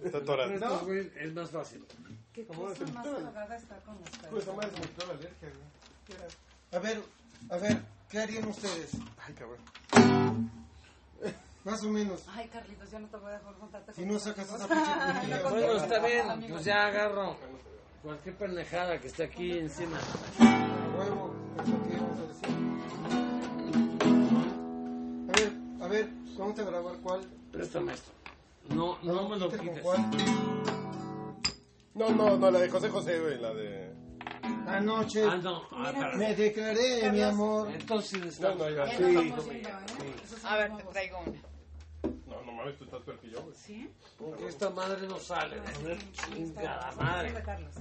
[0.07, 0.81] Está atorado.
[0.87, 1.85] Güey, es más fácil.
[2.33, 4.29] Qué cosa más cagada está con ustedes.
[4.31, 5.49] Pues, se me quitó la alergia,
[6.09, 6.21] güey.
[6.73, 7.03] A ver,
[7.51, 8.91] a ver, ¿qué harían ustedes?
[9.19, 9.59] Ay, cabrón.
[11.65, 12.23] Más o menos.
[12.29, 13.93] Ay, Carlitos, ya no te voy a dejar contarte.
[13.93, 15.43] Si no sacas esa pinche.
[15.51, 16.47] Bueno, está bien.
[16.51, 17.37] Pues ya agarro
[18.03, 19.99] cualquier pendejada que esté aquí encima.
[20.39, 22.49] A huevo, es lo que íbamos a decir.
[25.29, 26.09] A ver, a ver,
[26.39, 27.21] vamos a grabar cuál.
[27.53, 28.11] Préstame esto.
[28.71, 29.81] No, no me lo quites.
[29.83, 30.11] cuál.
[31.95, 33.91] No, no, no, la de José José, güey, la de...
[34.67, 35.63] Anoche Ah, no.
[35.73, 37.69] Ah, me declaré, mi amor.
[37.73, 38.87] Entonces No, no, ya.
[38.97, 39.03] Sí.
[39.05, 39.35] ¿eh?
[40.27, 41.50] Son A ver, te traigo una.
[42.61, 43.55] No, no mames, tú estás peor que yo, güey.
[43.57, 43.91] ¿Sí?
[44.49, 45.57] Esta madre no sale.
[45.81, 47.35] joder, Chingada madre.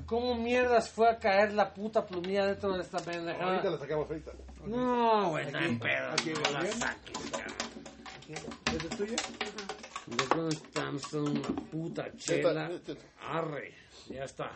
[0.06, 3.63] ¿Cómo mierdas fue a caer la puta plumilla dentro de esta Ahorita pendejada?
[3.72, 4.32] la sacamos ahorita.
[4.65, 6.10] No, güey, no hay pedo.
[6.10, 7.54] No la saques, cabrón.
[8.30, 9.15] ¿Es tuya?
[10.06, 11.02] ¿De dónde estamos?
[11.04, 12.70] Son una puta chela.
[12.70, 13.74] Esta- esta- Arre.
[14.10, 14.52] Ya está.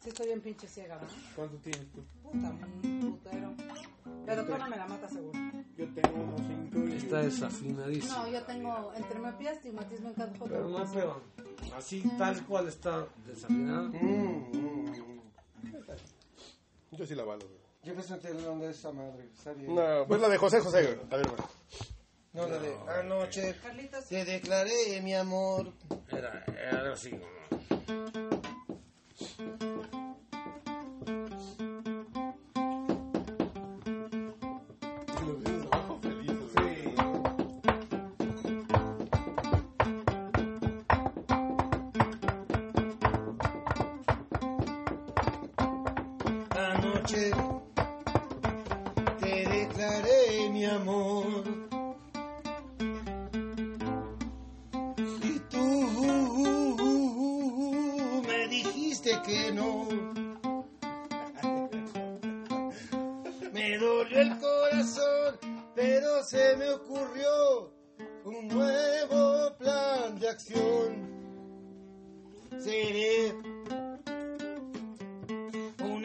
[0.00, 1.10] Sí, estoy bien pinche ciega, ¿verdad?
[1.34, 2.04] ¿Cuánto tienes tú?
[2.22, 3.54] Puta, un putero.
[4.26, 5.38] Pero tú no me la matas seguro.
[5.78, 6.96] Yo tengo unos cinco y...
[6.96, 8.12] Está desafinadísimo.
[8.18, 11.22] No, yo tengo entre miopía, astigmatismo en cada Pero no hay pedo.
[11.76, 13.82] Así tal cual está desafinada.
[13.82, 15.22] Mm, mm, mm.
[16.90, 17.60] Yo sí la valo, güey.
[17.84, 19.28] Yo me senté en la onda de esa madre.
[19.32, 19.72] Está bien.
[19.72, 20.98] No, pues la de José José, güey.
[21.12, 21.42] A ver, güey.
[22.32, 25.72] No, la de anoche Carlitos, te declaré, mi amor.
[26.10, 27.10] Era, era así.
[27.10, 28.27] como-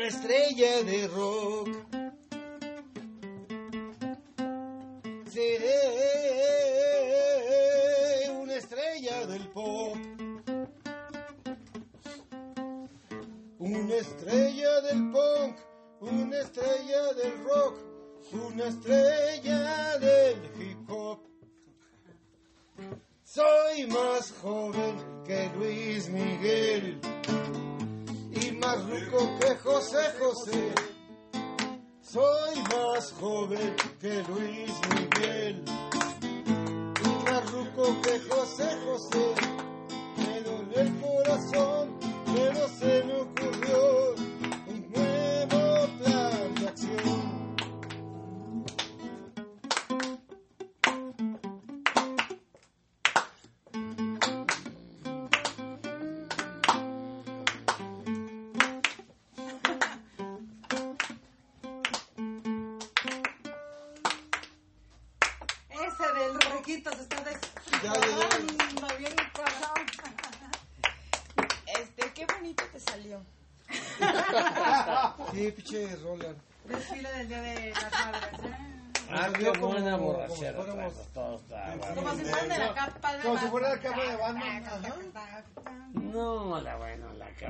[0.06, 1.83] estrella de rock.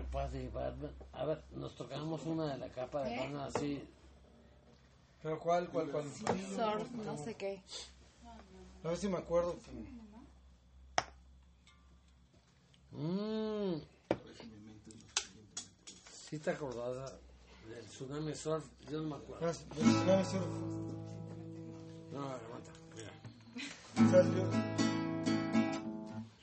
[0.04, 0.92] Capa de Batman.
[1.14, 3.84] A ver, nos tocamos una de la capa de Batman así.
[5.22, 6.04] ¿Pero cuál, cuál, cuál?
[6.04, 7.62] Surf, no sé qué.
[8.84, 9.56] A ver si me acuerdo.
[12.92, 13.76] Mmm.
[16.30, 17.14] Sí te acordás
[17.70, 19.48] del tsunami surf, yo no me acuerdo.
[19.48, 20.46] Ah, del Tsunami Surf.
[22.12, 24.12] No, aguanta, mira.
[24.12, 24.44] Salió,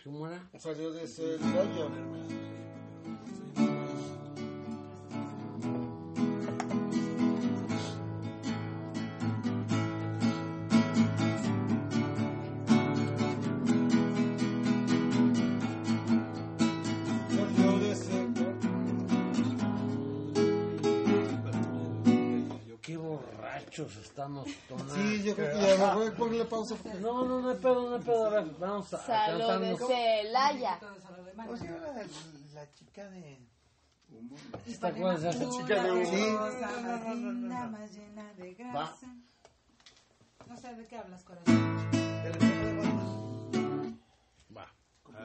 [0.05, 0.49] ¿Cómo era?
[0.59, 2.49] salió de Celaya.
[26.20, 26.74] Ponerle pausa.
[26.76, 28.26] porque- No, no, no hay pedo, no hay pedo.
[28.26, 29.76] A ver, vamos a, a Salud de.
[29.78, 30.78] Celaya.
[30.78, 32.04] ¿Cómo se llama la,
[32.54, 33.38] la chica de...?
[34.80, 35.83] ¿Te acuerdas de esa chica?
[36.04, 36.37] Sí.
[36.37, 39.06] Rosa más llena de grasa.
[40.48, 41.54] No sé de qué hablas, corazón.
[44.56, 44.66] Va.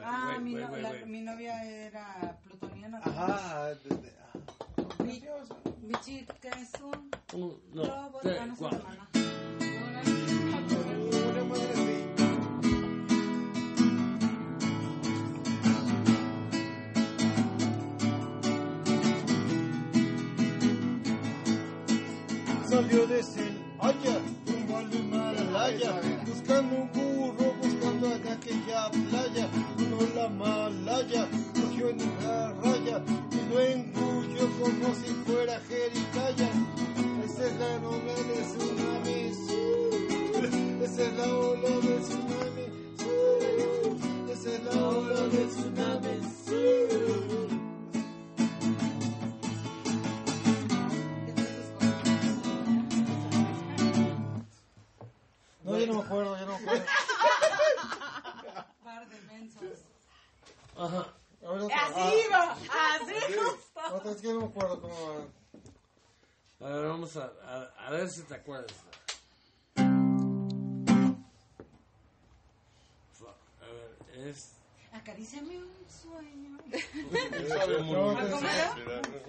[0.04, 3.00] Ah, mi, no- la- mi novia era plutoniana.
[3.02, 3.74] Ajá.
[3.74, 5.02] de- de- ah.
[5.02, 5.20] Mi,
[5.88, 7.10] mi chica es un
[7.72, 8.22] no, robot.
[8.26, 8.54] Ah, no,
[22.76, 29.48] Salió de Celaya, rumbo al Himalaya, buscando un burro, buscando en aquella playa.
[29.78, 36.50] Uno la malaya, cogió en una raya y lo engulló como si fuera jericaya.
[37.24, 39.32] Esa es la ola de tsunami,
[40.84, 42.66] esa es la ola de tsunami,
[44.30, 46.14] esa es la ola de tsunami.
[55.66, 56.84] No, yo no me acuerdo, yo no me acuerdo.
[58.84, 59.62] Par de mensos.
[60.76, 61.12] Ajá.
[61.44, 63.80] A ver, otra, Así iba, así justo.
[63.80, 64.94] ah, otra vez que yo no me acuerdo cómo
[66.60, 66.68] va.
[66.68, 68.72] A ver, vamos a, a, a ver si te acuerdas.
[73.60, 73.96] A ver,
[74.28, 74.52] es...
[74.92, 76.58] Acaríciame un sueño.
[76.72, 76.78] ¿Ah?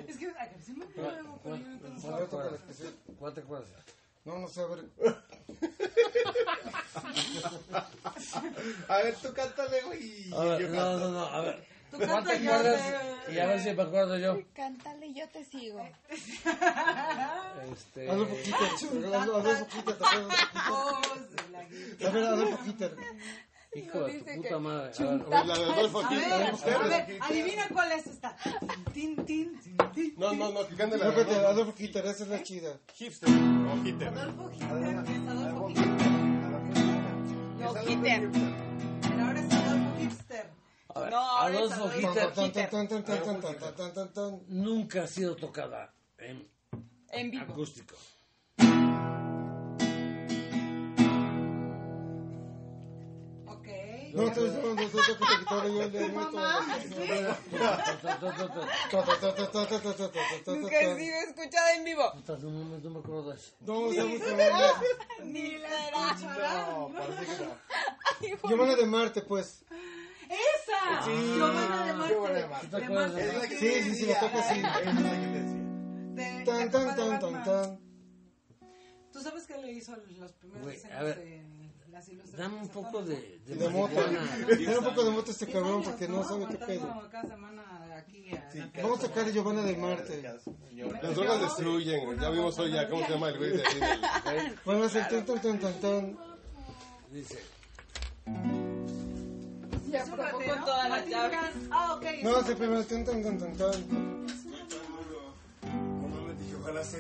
[0.08, 1.40] Es que acaríciame un sueño.
[3.18, 3.70] ¿Cuál te acuerdas?
[4.24, 4.86] No, no sé, a ver.
[8.88, 10.34] A ver, tú cántale, güey.
[10.34, 11.68] A ver, no, no, no, a ver.
[11.92, 14.38] Tú ¿Cuál canta te yo de- Y a ver si me acuerdo yo.
[14.54, 15.82] Cántale, yo te sigo.
[17.72, 18.10] Este...
[18.12, 18.58] Hazlo poquito,
[19.16, 22.08] hazlo, hazlo poquito, te acuerdas, poquito.
[22.08, 22.90] Hazlo poquito.
[23.76, 24.92] Hijo de tu puta madre.
[24.98, 28.36] A ver, La de Adolfo A ver, adivina cuál es esta.
[28.94, 30.14] Tin, tin, tin, tin.
[30.18, 31.50] No, no, no, que cante la No, de espérate, Adolfo.
[31.62, 32.78] hazlo poquito, esa es la chida.
[32.96, 33.30] Hipster.
[33.30, 36.07] Adolfo Hitler, que es Adolfo Hitler.
[44.48, 46.48] Nunca ha sido tocada en,
[47.10, 47.54] en vivo.
[47.54, 47.96] acústico.
[54.14, 54.86] No, no, no, no, te
[55.40, 56.78] quitaron el de Mamá,
[61.76, 62.14] en vivo.
[62.28, 63.54] No, no me acuerdo de eso.
[63.62, 63.90] No,
[65.24, 65.70] Ni la.
[66.70, 68.50] No, parece que no.
[68.50, 69.64] Giovanna de Marte, pues.
[70.30, 71.06] ¡Esa!
[71.06, 71.12] Sí.
[71.36, 72.80] Giovanna de Marte.
[72.80, 73.60] de Marte.
[73.60, 74.62] Sí, sí, sí, la toca así.
[76.46, 77.88] Tan, tan, tan, tan, tan.
[79.12, 81.67] ¿Tú sabes qué le hizo los primeros diseños de...
[82.38, 83.96] Dame un poco de, de, De moto.
[84.58, 87.10] Tiene un poco de moto este cabrón porque no sabe qué pedo.
[87.12, 87.64] Cada semana
[87.98, 90.22] aquí a Sí, la- Vamos a sacar a Giovanna de Marte.
[91.02, 92.20] Las drogas destruyen.
[92.20, 92.88] Ya vimos hoy ya.
[92.90, 93.80] ¿Cómo se llama el güey de aquí?
[93.80, 96.18] del- Bueno, es el tan, tan, tan, tan, tan.
[97.12, 97.40] Dice,
[99.90, 100.54] Ya ratero.
[100.56, 101.40] con todas las llaves.
[101.72, 102.04] Ah, ok.
[102.24, 102.84] No, es el primero.
[102.84, 103.74] Tan, tan, tan, tan, tan.
[106.68, 107.00] Ojalá sea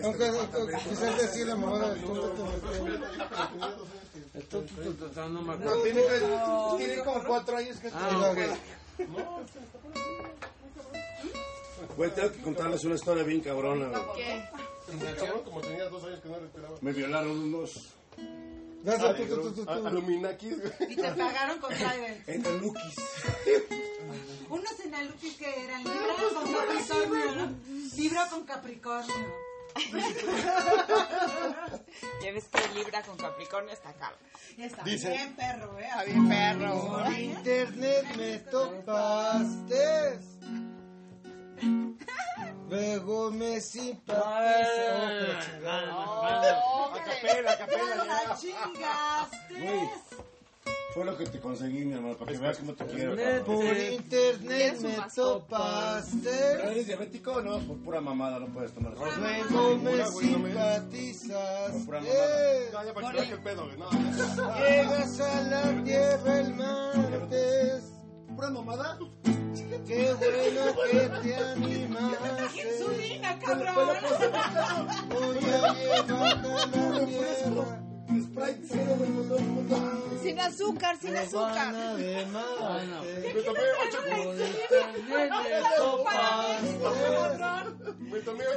[0.89, 2.47] quizás decir la mamada del tonto,
[4.34, 5.82] esto tú- tú- tú- tú- no me No, acuerdo.
[5.84, 6.01] tiene,
[6.77, 8.38] tiene como cuatro años que Ah, ok.
[11.97, 14.01] Güey, tengo que contarles una historia bien cabrona, güey.
[15.43, 16.77] Como tenía dos años que no respiraba.
[16.82, 17.93] Me violaron unos.
[19.67, 20.91] Aluminakis, güey.
[20.93, 22.30] Y te pagaron con Trident.
[22.30, 22.95] en Alukis.
[24.49, 27.51] Unos enalukis que eran Libra con Capricornio, ¿no?
[27.97, 29.46] Libra con Capricornio.
[32.22, 34.16] Ya ves que Libra con Capricornio está caro.
[34.58, 35.86] Está Dice- bien, perro, ¿eh?
[35.86, 36.88] Está bien perro.
[36.88, 40.20] Por internet me topaste.
[42.70, 44.92] Luego me simpatizaste.
[44.92, 46.62] Oh, chingada.
[46.63, 49.90] Oh, capela, capela, La chingaste.
[50.97, 53.15] Fue lo que te conseguí, mi hermano, para que veas cómo te quiero.
[53.45, 56.53] Por internet me topaste.
[56.71, 57.60] ¿Eres diabético o no?
[57.60, 58.93] Por pura mamada no puedes tomar.
[58.93, 61.86] Luego me me- simpatizaste.
[61.86, 62.71] Pura mamada.
[62.73, 63.77] No, ya para que veas que el pedo, güey.
[64.57, 67.83] Llegas a la tierra el martes.
[68.36, 68.97] ¿Pura mamada?
[69.86, 72.60] Qué bueno que te animaste.
[72.69, 73.75] Insulina, cabrón.
[75.10, 77.87] Voy a llevarte a la tierra.
[80.21, 81.73] Sin azúcar, sin azúcar.
[81.97, 82.26] Me.
[88.38, 88.47] Me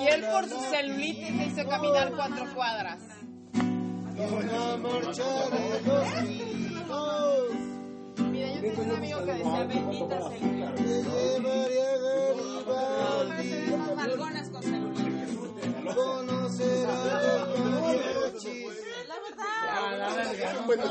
[0.00, 3.00] Y él por su celulitis se hizo caminar cuatro cuadras.
[8.30, 10.74] Mira, yo tengo un amigo que decía bendita celulitis.
[10.76, 13.72] Te llevaré a Garibaldi.
[13.72, 15.38] Unas nalgonas con celulitis.
[15.94, 17.48] Conocerás
[18.34, 18.89] los.
[19.40, 20.64] Es la verdad.
[20.66, 20.84] Bueno.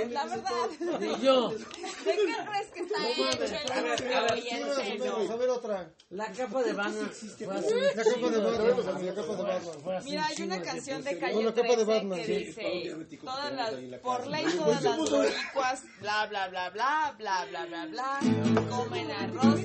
[0.00, 0.98] Es la.
[0.98, 1.48] Ni yo.
[1.50, 5.30] ¿De qué crees que está hecho el?
[5.30, 5.90] A ver otra.
[6.10, 9.06] La capa de Batman fue hace un La capa de chingo Batman.
[9.06, 9.80] La capa de Batman.
[9.82, 11.18] Fue hace Mira, hay una canción de.
[11.18, 15.82] Calle Bueno, capa de 13 Batman, que dice todas las, por ley todas las boricuas,
[16.00, 18.20] bla, bla, bla, bla, bla, bla, bla, bla,
[18.68, 19.60] comen arroz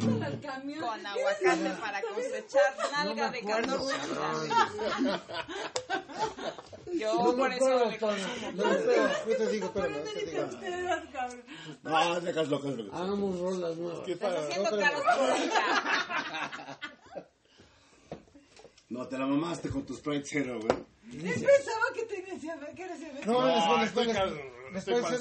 [0.80, 3.95] con aguacate para cosechar nalga de 14
[6.99, 7.97] Yo por eso huevos,
[8.55, 8.73] No,
[18.89, 20.75] No, te la mamaste con tu Sprite Zero, güey.
[21.11, 22.07] Pensaba que
[22.75, 24.07] que No, estoy
[24.73, 25.17] Después se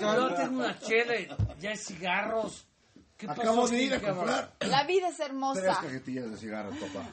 [0.00, 1.14] No, tengo una chela,
[1.58, 2.66] ya hay cigarros.
[3.16, 5.62] ¿Qué pasó Acabo de aquí, ir a comprar La vida es tres hermosa.
[5.80, 7.08] cajetillas de cigarros, papá.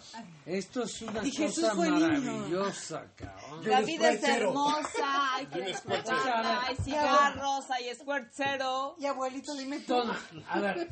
[0.48, 3.70] Esto es una Y Jesús cosa maravillosa, cabrón.
[3.70, 8.96] La vida es hermosa, hay que disfrutarla, hay cigarros, hay squirt zero.
[8.98, 9.94] Y abuelito, dime tú.
[9.94, 10.90] Tona, a ver,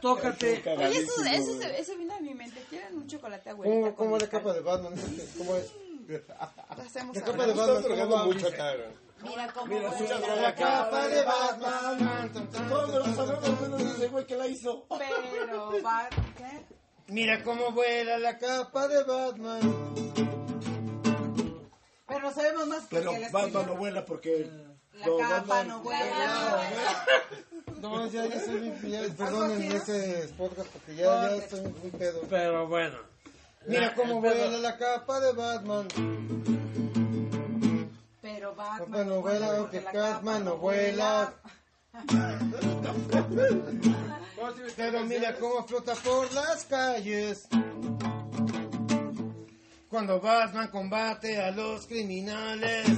[0.00, 0.62] tócate.
[0.66, 2.64] Oye, eso, eso, se- eso vino a mi mente.
[2.70, 3.80] ¿Quieren un chocolate abuelita?
[3.80, 4.40] ¿Cómo, cómo la mezcal?
[4.40, 4.94] capa de Batman?
[5.38, 5.72] ¿Cómo es?
[6.68, 7.32] Hacemos La ahora.
[7.32, 7.82] capa de Batman.
[7.82, 9.11] drogando mucho güey.
[9.22, 9.90] Mira cómo Mira,
[10.36, 12.32] La capa de Batman.
[12.68, 14.86] Todos lo sabemos menos ese güey que la hizo.
[14.88, 16.66] Pero va, ¿qué?
[17.08, 19.94] Mira cómo vuela la capa de Batman.
[22.06, 23.72] Pero sabemos más que Pero que la Batman escribió.
[23.72, 24.50] no vuela porque...
[24.92, 27.04] La capa no vuela.
[27.80, 32.20] No, ya, ya estoy muy, ya, perdonen ese podcast porque ya, ya estoy muy pedo.
[32.28, 32.98] Pero bueno.
[33.66, 35.88] Mira cómo vuela la capa de Batman.
[38.52, 41.32] Pero Batman Batman no vuela, aunque Batman no vuela.
[44.76, 47.48] Pero mira cómo flota por las calles.
[49.88, 52.88] Cuando Batman combate a los criminales.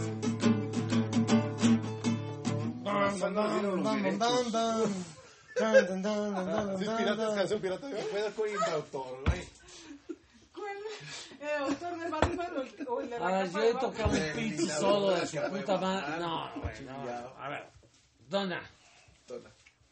[2.83, 5.05] Bam, bam, bam, bam.
[11.45, 11.55] ¿Cuál?
[11.55, 13.75] ¿El autor de Batman o el, o el de la A ver, capa yo he
[13.75, 16.21] tocado un pinche solo de su puta madre.
[16.21, 16.93] No, güey, no.
[17.39, 17.71] A ver,
[18.29, 18.71] Dona.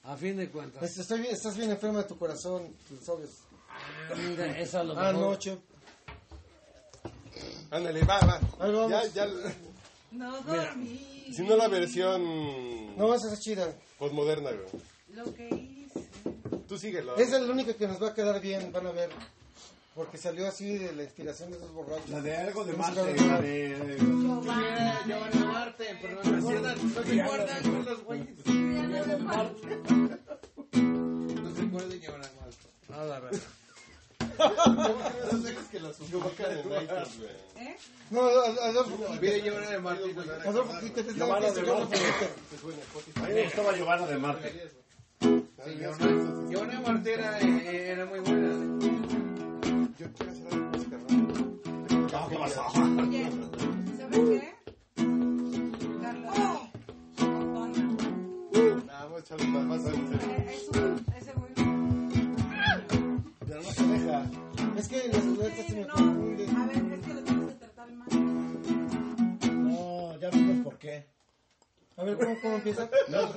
[0.05, 0.83] A fin de cuentas.
[0.83, 3.31] Este, Estoy bien- estás bien enfermo de tu corazón, tus ojos.
[3.71, 5.09] Ah, mira, esa es lo mejor.
[5.11, 5.59] Anoche.
[7.71, 8.41] Ándale, va, va.
[8.61, 8.91] Ahí vamos.
[8.91, 9.27] Ya, ya.
[10.11, 11.33] No dormí.
[11.35, 13.73] Si no la versión No, esa es chida.
[13.99, 14.67] postmoderna, güey.
[15.15, 16.09] Lo que hice.
[16.69, 17.17] Tú síguelo.
[17.17, 19.11] Esa es la única que nos va a quedar bien, van a ver.
[19.95, 22.09] Porque salió así de la inspiración de esos borrachos.
[22.09, 23.17] La de algo de Marte.
[23.27, 23.77] La de.
[23.77, 24.03] de...
[25.45, 28.47] Marte, pero no recuerdan, no se acuerdan los güeyes.
[28.47, 28.55] No
[28.95, 29.79] se acuerdan Marte.
[32.89, 33.21] Nada.
[38.11, 38.73] No, a
[41.53, 41.61] de
[43.15, 44.71] A mí me gustaba Giovanna de Marte.
[46.49, 48.72] Giovanna Marte era muy buena.
[49.99, 51.11] Yo quiero hacer algo música rock.
[52.13, 52.63] No, ¿qué pasó?
[53.03, 53.31] Oye,
[53.99, 54.55] ¿sabes qué?
[56.03, 56.39] Carlos.
[58.91, 59.81] A echarle más, más.
[59.87, 59.91] Eh,
[61.19, 61.53] ese güey.
[63.47, 64.23] Pero no se deja.
[64.77, 65.23] Es que las
[65.67, 66.57] se me No, confunden.
[66.57, 68.09] a ver, es que lo tienes que tratar mal.
[69.63, 71.07] No, ya vimos por qué.
[71.97, 72.89] A ver, ¿cómo, cómo empieza?
[72.89, 73.35] ¿Cómo empieza?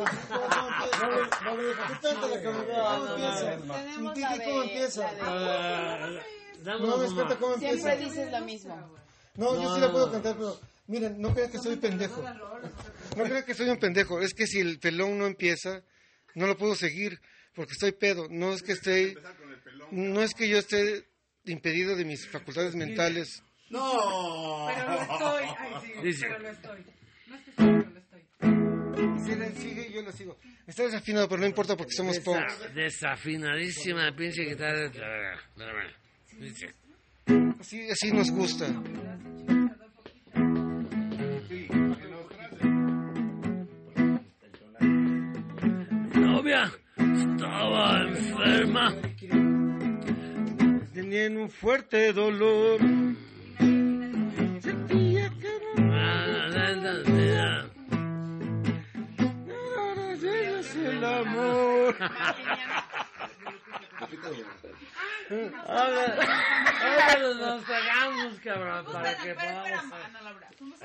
[1.88, 3.57] Tú cántala, cabrón, ¿Cómo empieza?
[3.75, 5.01] Tenemos Titi, la de- ¿Cómo empieza?
[5.03, 7.76] la de- Ah, dame No una me cuenta cómo empieza.
[7.78, 8.95] Siempre dices lo mismo.
[9.36, 12.22] No, yo sí la puedo cantar, pero miren, no crean que soy pendejo.
[13.18, 14.22] No crean que soy un pendejo.
[14.22, 15.84] Es que si el pelón no empieza,
[16.36, 17.20] no lo puedo seguir
[17.53, 18.28] porque estoy pedo.
[18.30, 19.16] No es que esté,
[19.91, 21.06] no es que yo esté
[21.45, 23.43] impedido de mis facultades mentales.
[23.70, 24.68] No.
[24.74, 25.43] Pero lo estoy.
[25.58, 26.26] Ay, sí, Dice.
[26.28, 26.86] pero lo estoy.
[27.28, 29.26] No es que estoy, pero lo estoy.
[29.26, 30.38] Si él sigue, yo lo sigo.
[30.68, 32.60] Está desafinado, pero no importa porque somos punks.
[32.60, 34.91] Desa- desafinadísima pinche guitarra.
[37.59, 38.67] Así, así nos gusta.
[46.13, 48.93] Mi novia estaba en enferma.
[50.93, 52.81] Tenían un fuerte dolor.
[54.59, 55.75] Sentía que era
[60.89, 61.95] el amor.
[65.67, 66.15] Ahora,
[66.82, 69.69] ahora nos tragamos, cabrón, para que podamos.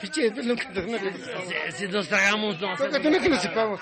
[0.01, 2.75] Piche, es lo que no Si, nos tragamos, no.
[2.77, 3.81] Que lo sepamos.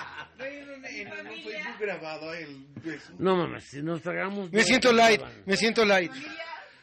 [3.17, 4.51] No mames, si nos tragamos.
[4.51, 6.11] Me no, siento light, me siento light.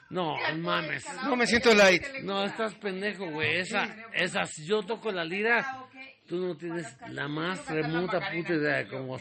[0.08, 1.04] No, mames.
[1.24, 2.02] No, me siento light.
[2.22, 3.58] No, estás pendejo, güey.
[3.58, 5.66] Esa, esa, si yo toco la lira,
[6.26, 9.18] tú no tienes la más remota puta idea de cómo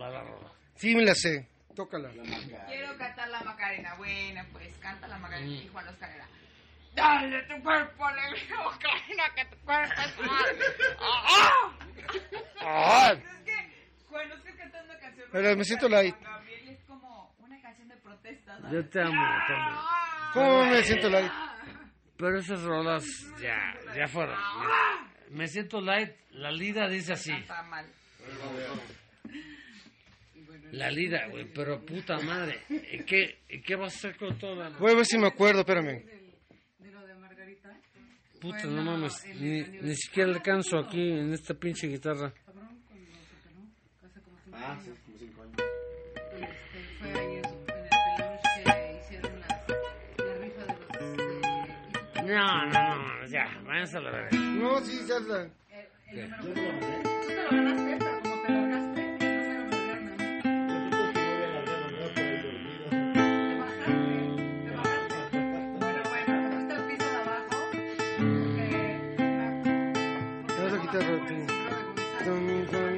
[0.00, 0.52] va la rola.
[0.74, 1.53] Sí, me la sé.
[1.74, 2.10] Tócala.
[2.68, 3.94] Quiero cantar la Macarena.
[3.96, 5.46] Bueno, pues canta la Macarena.
[5.48, 5.52] Mm.
[5.64, 6.26] Y Juan Oscar era.
[6.94, 10.56] Dale tu cuerpo, le digo, Macarena, que tu cuerpo es mal.
[11.00, 11.72] ¡Ah!
[12.60, 13.12] Ah.
[13.12, 15.28] Es que Juan Oscar cantando canción.
[15.32, 16.14] Pero me siento light.
[16.16, 18.56] Juan Gabriel es como una canción de protesta.
[18.58, 18.72] ¿sabes?
[18.72, 19.80] Yo te amo, te amo.
[20.32, 21.32] ¿Cómo me siento light?
[22.16, 23.04] Pero esas rolas
[23.40, 24.38] ya, ya fueron.
[25.30, 26.12] Me siento light.
[26.30, 27.32] La lira dice así.
[27.32, 27.86] Está mal.
[30.76, 32.60] La lira, güey, pero puta madre.
[32.68, 34.76] ¿Y ¿Qué, y qué vas a hacer con toda la...
[34.78, 36.02] Voy a ver si me acuerdo, espérame.
[38.40, 39.24] Puta, no mames.
[39.40, 42.32] Ni, ni siquiera alcanzo aquí en esta pinche guitarra.
[44.52, 45.56] Ah, sí, como cinco años.
[47.00, 49.48] Fue ahí en, su- en el peluche que hicieron las,
[50.18, 52.24] la rifa de los...
[52.26, 54.30] de- No, no, no, ya, váyanse a la verga.
[54.38, 55.48] No, sí, ya la...
[56.40, 58.03] Tú te lo ganaste,
[70.94, 71.18] করতে পারো
[72.24, 72.93] তুমি তুমি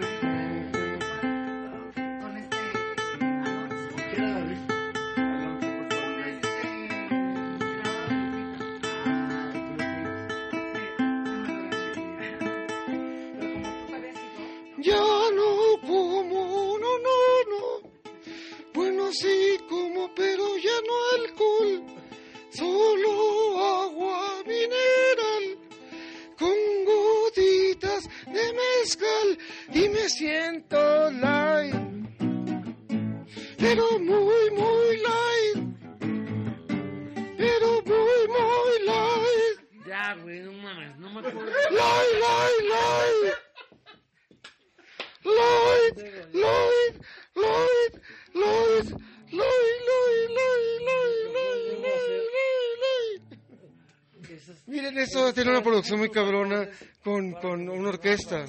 [57.02, 58.46] con, con una orquesta.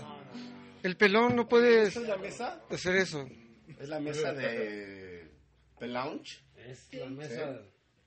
[0.84, 2.62] El pelón no puede es la mesa?
[2.70, 3.28] hacer eso.
[3.80, 5.30] Es la mesa de
[5.80, 6.40] Pelounge.
[6.56, 7.62] Es la mesa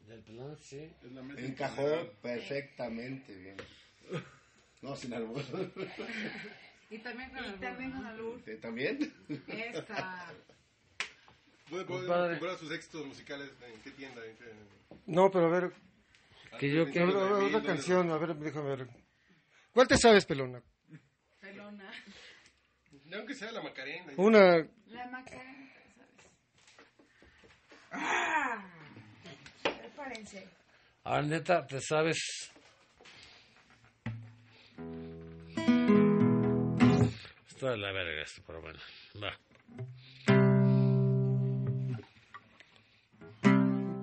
[0.06, 0.90] del pelón, sí.
[1.36, 3.56] Encajó perfectamente bien.
[4.82, 5.42] No, sin albur.
[6.90, 8.42] Y también con el También con la luz.
[8.48, 9.12] ¿Eh, ¿También?
[9.46, 10.32] Esta...
[11.68, 12.38] ¿Puede, puede Compadre.
[12.38, 14.24] comprar sus éxitos musicales en qué tienda?
[14.26, 14.52] ¿En qué-
[15.06, 15.70] No, pero a ver,
[16.58, 16.98] Que yo a ver, que...
[17.00, 17.14] a ver,
[17.54, 18.88] otra canción, a ver, déjame ver.
[19.72, 20.60] ¿Cuál te sabes, pelona?
[21.40, 21.90] pelona.
[23.04, 24.12] Ni Aunque sea la Macarena.
[24.16, 24.56] Una,
[24.86, 26.08] La Macarena, ¿sabes?
[27.92, 28.64] ¡Ah!
[29.62, 30.48] Prepárense.
[31.04, 32.50] Ahora, neta, ¿te sabes?
[37.48, 38.78] Esto de la verga, esto, pero bueno.
[39.22, 39.36] Va.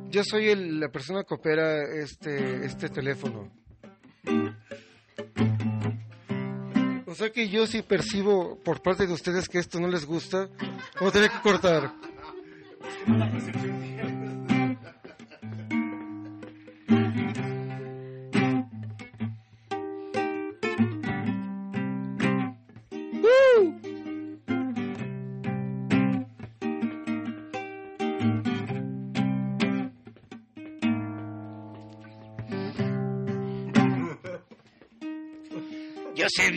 [0.09, 3.51] yo soy el- la persona que opera este, este teléfono.
[7.07, 10.49] O sea que yo sí percibo por parte de ustedes que esto no les gusta,
[10.95, 11.93] vamos a tener que cortar.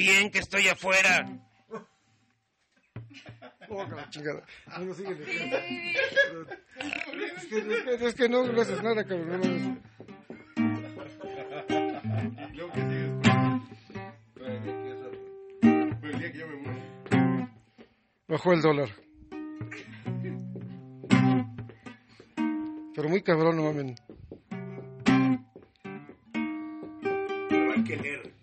[0.00, 1.26] Bien que estoy afuera.
[3.68, 4.42] Oh, chingada.
[4.96, 5.24] Síguele.
[8.00, 9.80] Es que, es no, no haces nada, cabrón.
[12.54, 13.10] Luego que sigues.
[16.02, 17.50] El día que yo me.
[18.26, 18.88] Bajó el dólar.
[22.96, 23.94] Pero muy cabrón, no mamen.
[27.48, 28.39] Pero hay que leer.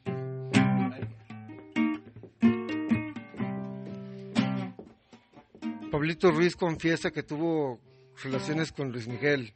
[5.98, 7.82] Pablito Ruiz confiesa que tuvo
[8.22, 9.52] relaciones con Luis Miguel.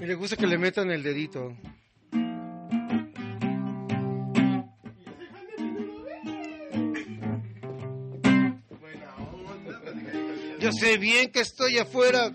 [0.00, 1.54] Y le gusta que le metan el dedito.
[10.58, 12.34] Yo sé bien que estoy afuera,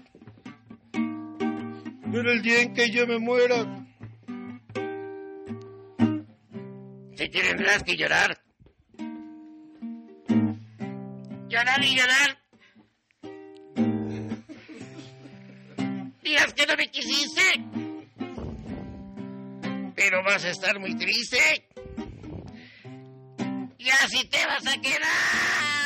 [2.12, 3.79] pero el día en que yo me muera,
[7.30, 8.42] tendrás que llorar.
[11.48, 12.40] Llorar y llorar.
[16.22, 17.42] Dirás que no me quisiste.
[19.96, 21.68] Pero vas a estar muy triste.
[23.78, 25.79] Y así te vas a quedar.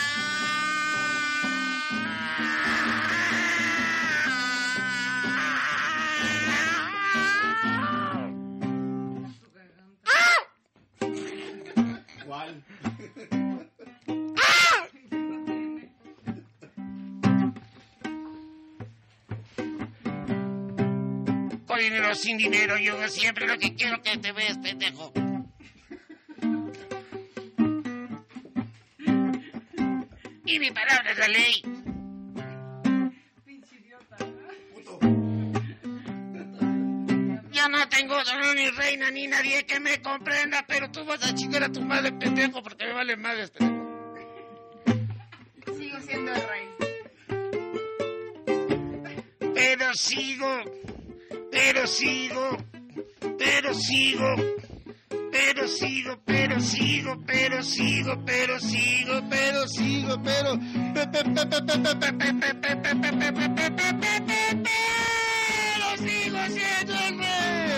[21.94, 25.14] Dinero sin dinero, yo siempre lo que quiero que te veas, pendejo.
[30.44, 31.62] Y mi palabra es la ley.
[37.52, 41.36] Ya no tengo trono ni reina ni nadie que me comprenda, pero tú vas a
[41.36, 43.84] chingar a tu madre, pendejo, porque me vale madre, pendejo.
[45.78, 46.70] Sigo siendo el rey.
[49.54, 50.64] Pero sigo,
[51.54, 52.58] pero sigo,
[53.38, 54.36] pero sigo,
[55.32, 60.60] pero sigo, pero sigo, pero sigo, pero sigo, pero sigo, pero...
[60.94, 61.18] Pero
[65.98, 67.70] sigo siendo el rey.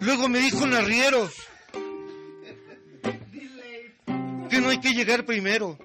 [0.00, 1.30] Luego me dijo un arriero
[4.62, 5.76] no hay que llegar primero.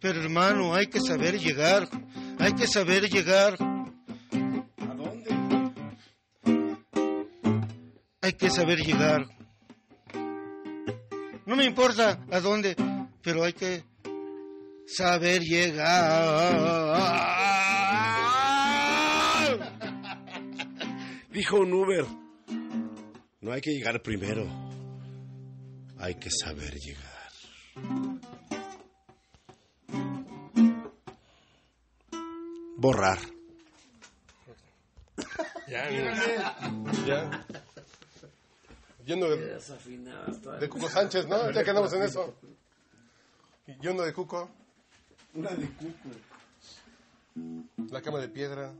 [0.00, 1.88] Pero hermano, hay que saber llegar.
[2.38, 3.56] Hay que saber llegar.
[3.60, 5.30] ¿A dónde?
[8.22, 9.26] Hay que saber llegar.
[11.46, 12.76] No me importa a dónde,
[13.22, 13.84] pero hay que
[14.86, 15.90] saber llegar.
[21.30, 22.06] Dijo un Uber.
[23.40, 24.46] No hay que llegar primero.
[25.98, 27.09] Hay que saber llegar.
[32.76, 33.18] Borrar.
[35.68, 36.14] Ya, mira.
[37.06, 37.46] Ya.
[39.04, 39.58] Yendo de,
[40.60, 41.50] de Cuco Sánchez, ¿no?
[41.50, 42.34] Ya que andamos en eso.
[43.80, 44.50] Yendo de Cuco.
[45.34, 46.08] Una de cuco.
[47.92, 48.72] La cama de piedra.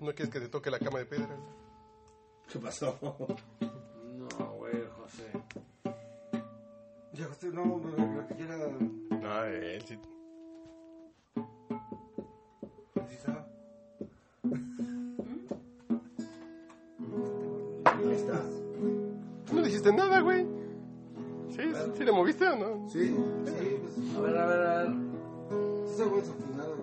[0.00, 1.36] ¿No quieres que te toque la cama de piedra?
[2.50, 2.98] ¿Qué pasó?
[3.00, 5.30] No, güey, José.
[7.14, 8.56] Ya, José, no, no, la que quiera.
[8.56, 9.96] No, él sí.
[19.46, 20.44] Tú no dijiste nada, güey.
[21.50, 21.62] ¿Sí?
[21.96, 22.88] ¿Sí le moviste o no?
[22.90, 24.14] Sí, sí.
[24.16, 24.92] A ver, a ver, a ver.
[25.86, 26.76] Sí, se desafinado.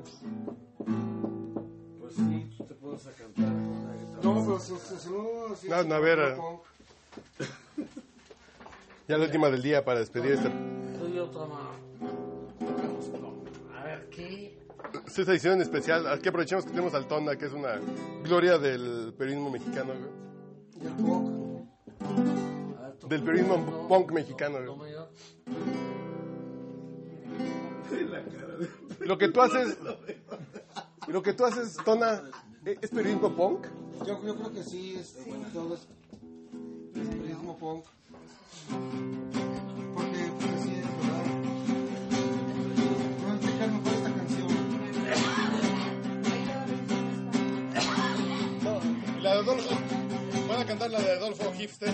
[1.99, 4.23] Pues sí, tú te puedes a cantar con la guitarra.
[4.23, 5.67] No, pero sonó así.
[5.67, 6.37] No, no, a ver.
[9.07, 10.47] Ya la última del día para despedir este.
[13.77, 14.57] A ver, ¿qué?
[15.07, 16.07] esta edición especial.
[16.07, 17.79] Aquí aprovechamos que tenemos al Tonda, que es una
[18.23, 20.87] gloria del periodismo mexicano, güey.
[20.87, 21.41] El punk.
[23.09, 24.65] Del periodismo punk mexicano, güey.
[24.67, 25.09] toma yo.
[29.01, 29.77] Lo que tú haces.
[31.07, 32.21] Lo que tú haces, Tona,
[32.63, 33.65] ¿e- ¿es periodismo punk?
[34.05, 35.17] Yo, yo creo que sí, es,
[35.53, 35.87] todo es, es
[37.11, 37.85] periodismo punk.
[39.93, 41.25] Porque, pues sí, es verdad.
[43.21, 44.47] No explicar mejor esta canción.
[49.21, 49.75] La de Adolfo.
[50.47, 51.93] Van a cantar la de Adolfo Hipster.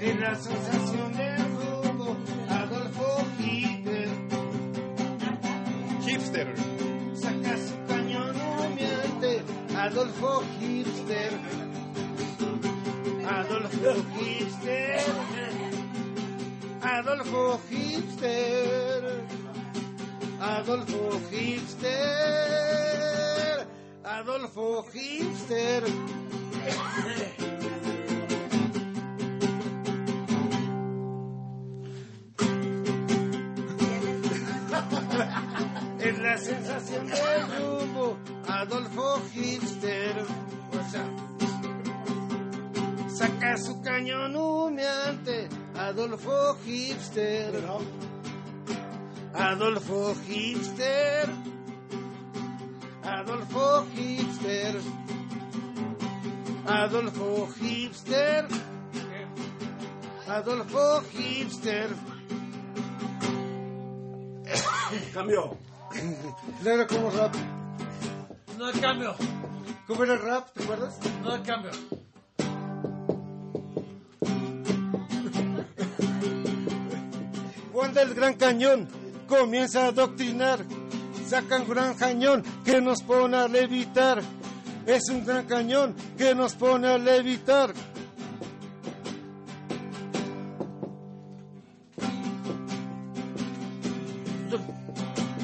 [0.00, 1.12] En la sensación
[1.54, 2.16] jugo,
[2.48, 4.08] Adolfo Hitler
[6.06, 6.77] Hipster.
[9.88, 11.32] Adolfo Hipster.
[13.26, 15.00] Adolfo Hipster.
[16.82, 19.24] Adolfo Hipster.
[20.40, 22.66] Adolfo Hipster.
[24.04, 25.84] Adolfo Hipster.
[36.00, 38.18] es la sensación del rumbo,
[38.48, 39.67] Adolfo Hipster.
[45.88, 47.64] Adolfo Hipster.
[49.32, 51.28] Adolfo Hipster.
[53.02, 54.80] Adolfo Hipster.
[56.66, 58.48] Adolfo Hipster.
[60.28, 61.88] Adolfo Hipster.
[65.14, 65.56] Cambio.
[66.62, 67.34] No era como rap.
[68.58, 69.14] No hay cambio.
[69.86, 70.50] ¿Cómo era el rap?
[70.52, 70.98] ¿Te acuerdas?
[71.22, 71.70] No hay cambio.
[77.88, 78.86] Cuando el Gran Cañón
[79.26, 80.62] comienza a adoctrinar,
[81.26, 84.20] sacan gran cañón que nos pone a levitar.
[84.84, 87.72] Es un gran cañón que nos pone a levitar.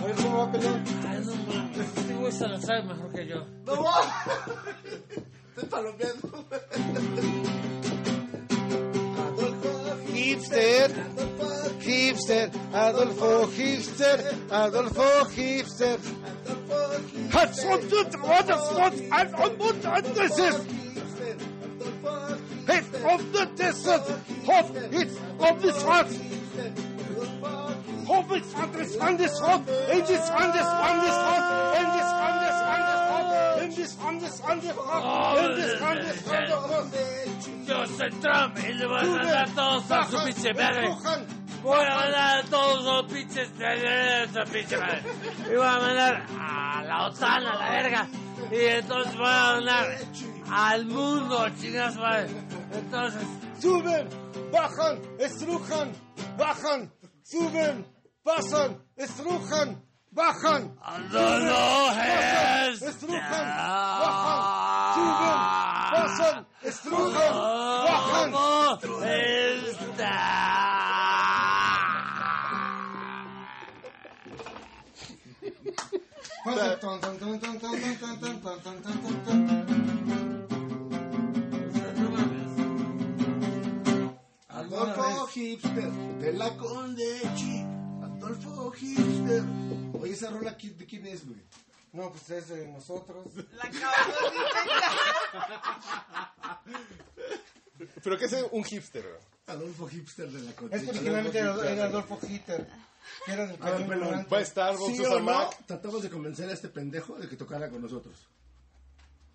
[0.02, 0.82] A ver cómo va a pelear.
[1.08, 1.78] Ay, no mames.
[1.96, 3.46] Este güey se la sabe mejor que yo.
[3.64, 3.86] ¡No!
[12.14, 14.18] Hipster, Adolfo Hipster,
[14.50, 15.98] Adolfo Hipster.
[17.32, 20.60] Hat schon gut, was was als und gut anderes ist.
[22.66, 24.08] Hit of the distance,
[24.46, 25.10] hof, hit
[25.40, 26.20] of the shots.
[28.06, 33.32] Hof, it's anderes, anderes, hof, in this anderes, this hof, in this anderes, this, hof,
[33.62, 37.14] in this anderes, anderes, hof, in this anderes, this hof.
[37.64, 41.33] Dios, el Trump, él le va a dar todos a su pinche verga.
[41.64, 45.02] Voy a mandar a todos los pinches a su pinche madre.
[45.50, 48.08] Y voy a mandar a la OTAN, a la verga.
[48.52, 49.98] Y entonces voy a mandar
[50.52, 52.28] al mundo, chingas madre.
[52.70, 53.22] Entonces,
[53.64, 54.08] Suben,
[54.52, 55.92] bajan, estrujan,
[56.36, 56.92] bajan,
[57.22, 57.86] suben,
[58.22, 60.76] pasan, estrujan, bajan.
[61.10, 61.90] no,
[62.72, 63.46] estrujan,
[64.02, 64.44] bajan,
[64.94, 65.36] suben,
[65.94, 67.32] pasan, estrujan,
[67.86, 68.32] bajan.
[68.32, 68.78] ¿Cómo
[84.48, 85.90] Adolfo Hipster,
[86.20, 87.64] de la Condechi.
[88.02, 89.42] Adolfo Hipster.
[90.00, 91.40] Oye, esa rola, ¿qui- ¿de quién es, güey?
[91.92, 93.26] No, pues es de nosotros.
[93.52, 93.70] La
[98.02, 99.02] ¿Pero qué es un hipster?
[99.04, 99.33] güey?
[99.46, 100.84] Adolfo Hipster de la Es Condechi.
[100.84, 102.66] que originalmente era, era Adolfo Hitler,
[103.26, 104.28] que era del A ver, cañón pero.
[104.32, 105.50] Va a Starbucks, ¿Sí o no?
[105.66, 108.14] Tratamos de convencer a este pendejo de que tocara con nosotros.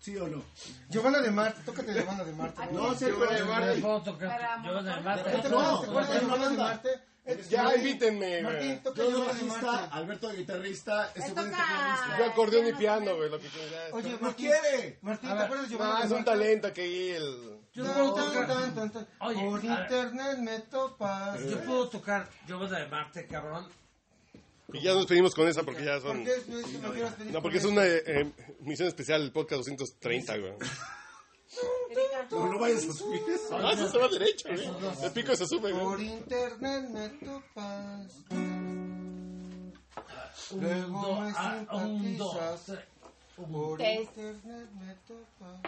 [0.00, 0.42] ¿Sí o no?
[0.88, 2.62] Giovanna de Marte, tócate Giovanna de Marte.
[2.72, 3.80] No, sé, Giovanna de Marte.
[3.80, 4.62] ¿Puedo tocar?
[4.64, 5.48] Yo de ¿Te Marte.
[5.50, 6.88] No, acuerdas de Giovanna de Marte?
[7.50, 8.96] Ya, invítenme, Martín, güey.
[8.96, 9.84] Yo Giovanna bajista.
[9.92, 12.18] Alberto de guitarrista, ese Me güey tecladista.
[12.18, 13.90] Yo acordeón y piano, güey, lo que quieras.
[13.92, 14.98] Oye, ¡No Martín, quiere!
[15.02, 17.59] Martín, ¿te acuerdas de No, Giovanna de es un talento que ahí el...
[17.72, 18.46] Yo Tan, puedo tan, tocar.
[18.48, 19.08] tan, tan, tan.
[19.20, 21.40] Oye, Por internet me topas.
[21.44, 23.66] Yo puedo tocar Giovanna de Marte, cabrón.
[24.72, 26.24] Y ya nos pedimos con esa porque ya son...
[26.24, 30.52] ¿Por qué es- No, porque es una eh, misión especial, el podcast 230, güey.
[32.30, 33.56] No, no vayas a subir eso.
[33.56, 34.70] Ah, eso se va derecho, güey.
[35.04, 36.08] El pico se sube, Por güey.
[36.08, 38.14] internet me topas.
[40.56, 42.84] Luego me ah, un, dos, simpatizas.
[43.36, 45.60] Por internet me topas.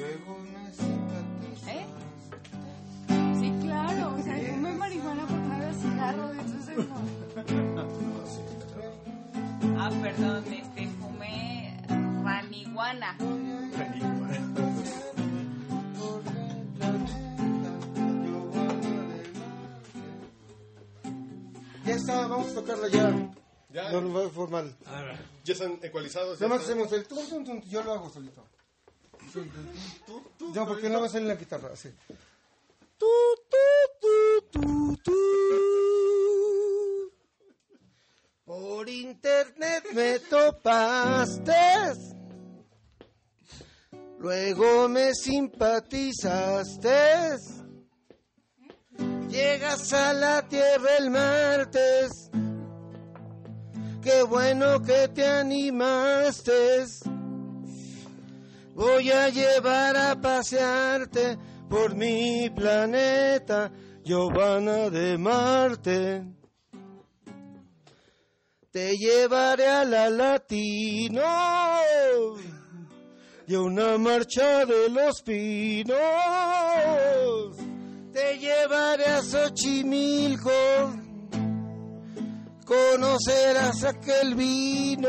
[0.00, 1.68] Luego me simpatizas.
[1.68, 1.86] ¿Eh?
[3.40, 4.14] Sí, claro.
[4.18, 6.32] O sea, fumé marihuana porque no había cigarro.
[6.32, 8.00] Entonces no.
[9.82, 11.74] Ah, perdón, este, fumé
[12.22, 13.16] raniguana.
[21.84, 23.32] Ya está, vamos a tocarla ya.
[23.72, 24.76] Ya, No, no, formal.
[24.86, 25.18] A ver.
[25.44, 26.38] ya están ecualizados.
[26.38, 26.78] ya Nada más están.
[26.82, 28.44] hacemos el tum, tum, tum, yo lo hago solito.
[30.54, 31.90] No, porque no va a salir la guitarra, así.
[38.44, 41.52] Por internet me topaste.
[44.18, 46.88] Luego me simpatizaste.
[49.28, 52.30] Llegas a la tierra el martes.
[54.02, 56.86] Qué bueno que te animaste.
[58.80, 61.36] Voy a llevar a pasearte
[61.68, 63.70] por mi planeta,
[64.02, 66.24] Giovanna de Marte.
[68.70, 71.20] Te llevaré a la Latino
[73.46, 75.98] y a una marcha de los pinos.
[78.14, 80.50] Te llevaré a Xochimilco
[82.70, 85.08] conocerás aquel vino,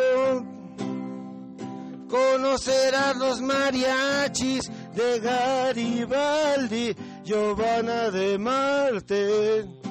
[2.12, 9.82] conocerás los mariachis de Garibaldi, Giovanna de Marte.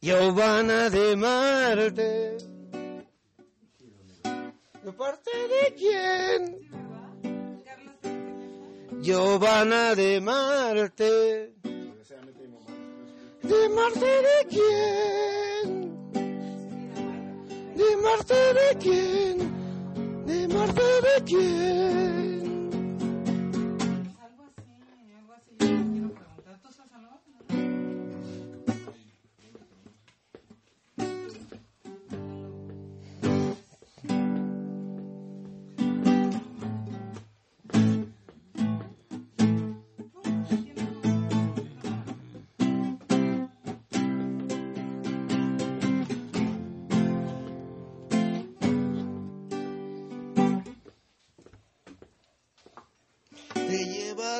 [0.00, 2.36] Giovanna de Marte.
[4.84, 6.40] ¿De parte de quién?
[9.00, 11.54] Giovanna de Marte.
[13.42, 15.66] ¿De Marte de quién?
[17.74, 19.36] ¿De Marte de quién?
[20.26, 22.55] ¿De Marte de quién?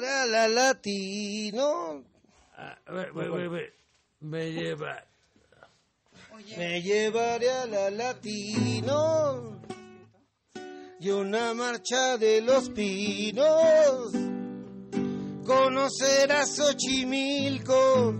[0.00, 2.04] Llevaré a la latino.
[2.56, 3.72] Ah, ve, ve, ve, ve.
[4.20, 5.04] Me lleva.
[6.56, 9.60] Me llevaré a la latino
[11.00, 14.12] y una marcha de los pinos.
[15.46, 18.14] Conocerás Xochimilco,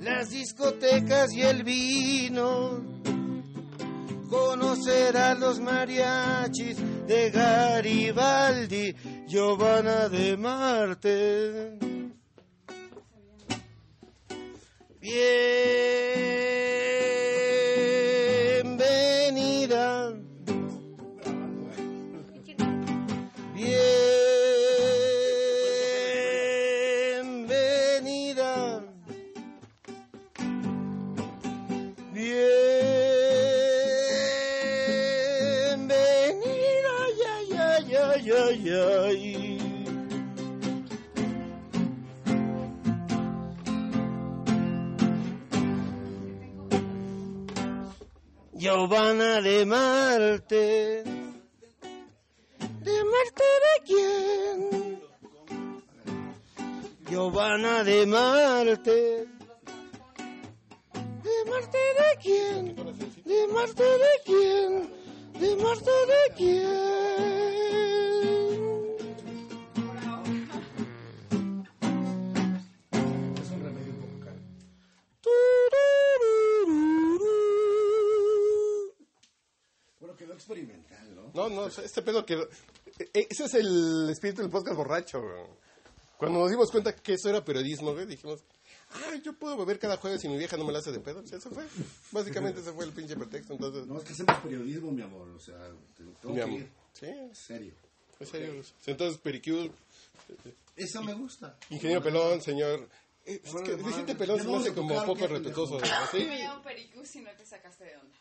[0.00, 2.82] las discotecas y el vino.
[4.28, 6.76] Conocerás los mariachis
[7.06, 8.94] de Garibaldi,
[9.26, 11.78] Giovanna de Marte.
[15.00, 16.27] Bienvenida.
[48.78, 51.02] Giovanna de Marte.
[52.86, 55.00] ¿De Marte de quién?
[57.10, 59.26] Giovanna de Marte.
[61.26, 62.76] ¿De Marte de quién?
[63.24, 64.70] ¿De Marte de quién?
[65.40, 67.27] ¿De Marte de quién?
[80.52, 81.30] Experimental, ¿no?
[81.34, 82.34] No, no, este pedo que...
[82.34, 85.44] e- Ese es el espíritu del podcast borracho, güey.
[86.16, 88.40] Cuando nos dimos cuenta que eso era periodismo, güey, dijimos,
[88.90, 91.20] ah, yo puedo beber cada jueves y mi vieja no me la hace de pedo.
[91.22, 91.64] Eso fue.
[92.10, 93.86] Básicamente ese fue el pinche pretexto, entonces...
[93.86, 95.28] No, es que hacemos periodismo, mi amor.
[95.28, 95.56] O sea,
[95.96, 96.58] te- tengo Mi que amor.
[96.60, 96.68] ir.
[96.94, 97.72] Sí, En serio.
[98.18, 98.62] en serio.
[98.86, 99.70] Entonces, Pericú,
[100.74, 101.56] Eso me gusta.
[101.70, 102.88] ingeniero pelón, señor...
[103.24, 105.94] eh, es Bueno, que de decirte pelón se me hace como poco respetuoso, pendejo.
[105.94, 106.00] ¿no?
[106.04, 106.24] No ¿Sí?
[106.24, 108.18] me llamo Pericus, sino te sacaste de onda.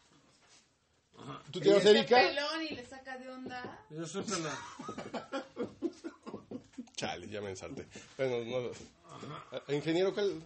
[1.51, 2.17] ¿Tú te llamas Erika?
[2.17, 3.85] pelón y le saca de onda.
[3.89, 4.53] Yo soy pelón.
[6.95, 7.85] Chale, ya me ensarté.
[8.17, 8.71] Bueno, no...
[9.67, 10.41] a- Ingeniero, ¿cuál?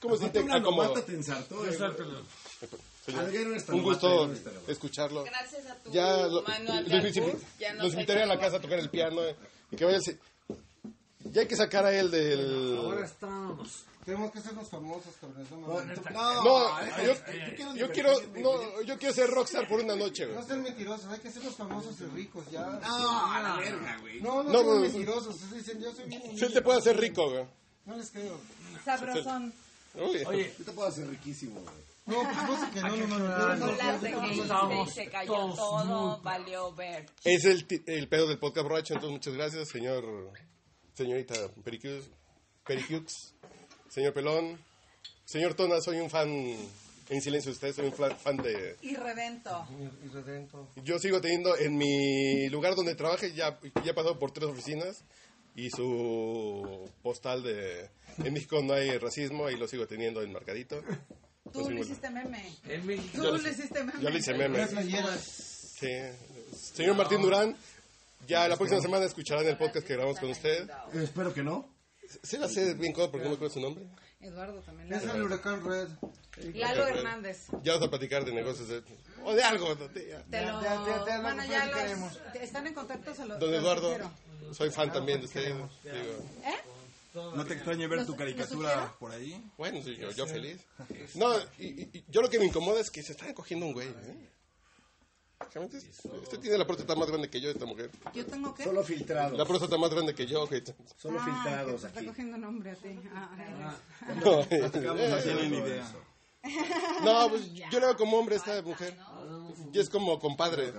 [0.00, 0.88] ¿Cómo se Aparte te una acomoda?
[0.88, 1.96] novata te ensartó, Yo eh, soy güey.
[1.96, 2.24] pelón.
[3.06, 4.30] Señor, un gusto
[4.68, 5.24] escucharlo.
[5.24, 8.60] Gracias a tu Ya lo- manual de los, albur, ya invitaré a la casa a
[8.60, 9.36] tocar el piano eh,
[9.70, 10.18] y que vaya a se-
[11.24, 12.78] Ya hay que sacar a él del...
[12.78, 13.84] Ahora estamos.
[14.06, 15.50] Tenemos que hacernos famosos, cabrones.
[15.50, 15.82] No, No,
[16.44, 20.38] No, no, yo, quiero, no, yo quiero ser rockstar por una noche, güey.
[20.38, 22.66] No sean mentirosos, hay que hacernos famosos y ricos ya.
[22.66, 24.20] No, a la verga, güey.
[24.20, 25.34] No, no, No, sean mentirosos.
[25.34, 27.44] Ustedes dicen, yo soy bien él te puede hacer rico, güey.
[27.84, 28.38] No les creo.
[28.84, 29.52] Sabrosón.
[29.96, 31.74] Oye, Yo te puedo hacer riquísimo, güey.
[32.06, 37.06] No, pues no sé que no, no, no, no, no, se cayó todo, valió ver.
[37.24, 40.04] Es el, el pedo del podcast borracho, entonces muchas gracias, señor,
[40.94, 41.34] señorita
[41.64, 42.08] Pericux,
[42.64, 43.34] Pericux,
[43.96, 44.58] señor Pelón,
[45.24, 46.28] señor Tona, soy un fan
[47.08, 48.76] en silencio de usted, soy un fan de...
[48.82, 49.66] Y revento.
[50.04, 50.68] Y redento.
[50.84, 55.02] Yo sigo teniendo en mi lugar donde trabaje, ya, ya he pasado por tres oficinas
[55.54, 57.88] y su postal de...
[58.18, 60.82] En México no hay racismo y lo sigo teniendo enmarcadito.
[61.54, 62.54] Tú Así, le hiciste meme.
[62.68, 63.16] En México.
[63.22, 64.02] Yo Tú le- le hiciste meme.
[64.02, 64.66] Yo le hice meme.
[65.18, 65.88] Sí.
[66.74, 67.56] Señor Martín Durán,
[68.28, 70.68] ya la próxima semana escucharán el podcast que grabamos con usted.
[70.92, 71.75] Espero que no.
[72.22, 73.84] Sí la sé bien cómodo porque no me acuerdo su nombre.
[74.20, 74.92] Eduardo también.
[74.92, 75.88] Es el huracán Red.
[76.54, 77.46] Lalo Hernández.
[77.62, 78.82] Ya vamos a platicar de negocios de,
[79.24, 79.76] o de algo.
[79.76, 80.30] Te lo...
[80.30, 82.20] Ya, ya, ya, bueno, lo ya los...
[82.42, 83.14] ¿Están en contacto?
[83.14, 83.96] Se lo- Don Eduardo,
[84.52, 85.46] soy fan también de usted.
[85.46, 85.68] digo.
[85.84, 86.54] ¿Eh?
[87.14, 89.42] ¿No te extraña ver ¿Los- tu caricatura por ahí?
[89.56, 90.60] Bueno, sí, yo, yo feliz.
[91.14, 91.64] No, y-
[91.98, 93.88] y yo lo que me incomoda es que se están cogiendo un güey.
[93.88, 94.28] ¿eh?
[95.52, 95.78] Realmente,
[96.22, 97.90] Usted tiene la próstata más grande que yo, esta mujer.
[98.14, 98.64] ¿Yo tengo qué?
[98.64, 99.38] Solo filtrados.
[99.38, 100.46] La próstata más grande que yo.
[100.96, 102.08] Solo Ah, filtrados te está aquí.
[102.08, 103.00] cogiendo nombre a ti.
[103.14, 103.76] Ah,
[104.24, 105.92] No, No tienen eh, idea.
[107.04, 108.96] No, pues yo le veo como hombre a esta mujer.
[109.72, 110.72] Y es como compadre.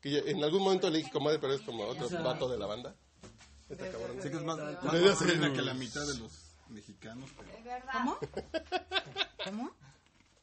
[0.00, 2.94] Que en algún momento le dije comadre, pero es como otro vato de la banda.
[3.68, 4.20] Está cabrón.
[4.20, 7.30] Sé que es más, más masculina que la mitad de los mexicanos.
[7.36, 7.50] Pero...
[7.92, 8.18] ¿Cómo?
[9.44, 9.70] ¿Cómo?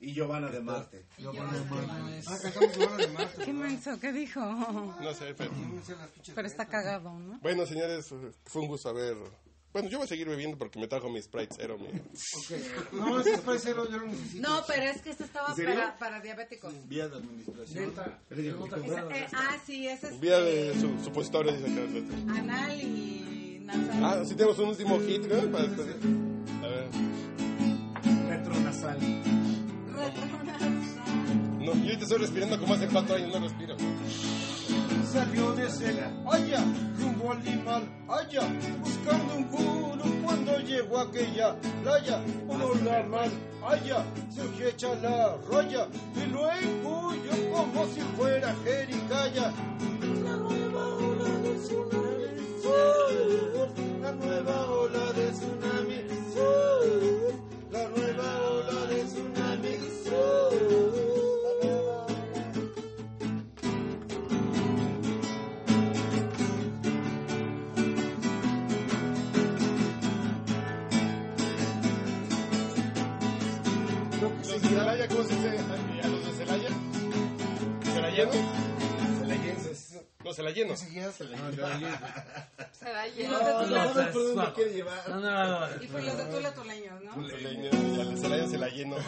[0.01, 1.05] Y Giovanna de Marte.
[1.19, 3.43] Ah, cantamos Giovanna de Marte.
[3.43, 3.99] ¿Qué menso?
[3.99, 4.39] ¿Qué dijo?
[4.39, 5.51] No sé, pero...
[6.33, 7.37] Pero está cagado, ¿no?
[7.39, 8.07] Bueno, señores,
[8.45, 9.17] fue un gusto haber...
[9.71, 11.77] Bueno, yo voy a seguir bebiendo porque me trajo mi Sprite Zero.
[11.77, 11.89] Mi...
[12.97, 14.49] No, ese Sprite Zero yo lo necesito.
[14.49, 16.73] No, pero es que este estaba para, para diabéticos.
[16.87, 17.93] Vía de administración.
[18.31, 22.39] Eh, ah, sí, ese es Vía de su, supositorio, dice acá.
[22.39, 24.03] anal y nasal.
[24.03, 25.51] Ah, sí tenemos un último hit, ¿no?
[25.51, 25.65] Para.
[25.65, 26.89] A ver.
[28.27, 29.38] Retronasal.
[31.59, 33.75] No, yo ahorita estoy respirando como hace cuatro años, no respiro.
[35.11, 36.63] Salió de Celaya,
[36.97, 38.43] rumbo al limal, allá,
[38.79, 42.21] buscando un culo cuando llegó a aquella playa.
[42.47, 43.29] Uno la mal,
[43.67, 49.51] allá, surgió hecha la roya y lo engulló como si fuera jericaya.
[50.23, 53.69] La nueva ola de tsunami, sur,
[54.01, 55.58] la nueva ola de tsunami,
[75.29, 76.69] Se dice a los de Celaya?
[77.83, 78.31] ¿Celayeno?
[79.19, 80.01] Celayenses.
[80.23, 80.75] No, celayeno.
[82.73, 83.31] Será Y lleno.
[83.33, 85.09] los de No, Tula, no, ¿Por dónde quiere llevar?
[85.09, 85.83] No, no, no, no.
[85.83, 87.15] y fue los de Tula tuleños, ¿no?
[87.27, 89.03] Ya le Celaya, cuatro.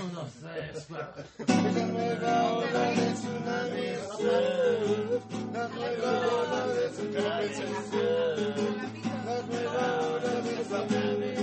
[9.26, 11.41] La nueva de la de de.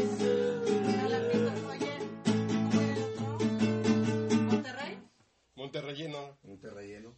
[5.72, 6.38] Monterrelleno.
[6.44, 7.14] Monterrelleno.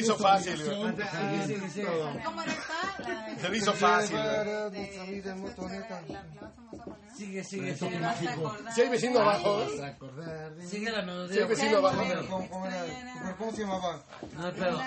[0.00, 0.56] hizo fácil.
[0.64, 0.76] güey.
[2.24, 2.98] ¿Cómo era esta?
[3.08, 4.16] La- Se le hizo fácil.
[4.16, 4.28] güey.
[4.28, 6.02] Llevaré a mi familia en motoneta.
[6.08, 7.09] la- la vas a poner?
[7.20, 7.96] Sigue, sigue, sigue.
[7.98, 8.14] a.
[8.74, 9.66] Si hay vecino abajo.
[10.66, 11.42] Sigue la melodía.
[11.42, 12.02] hay vecino abajo.
[13.38, 14.02] ¿Cómo, se llamaba?
[14.38, 14.80] No pedo.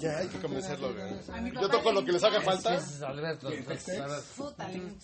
[0.00, 0.92] Ya hay que convencerlo.
[1.60, 2.80] Yo toco lo que les haga falta.
[3.06, 3.48] Alberto.
[3.48, 3.64] Le-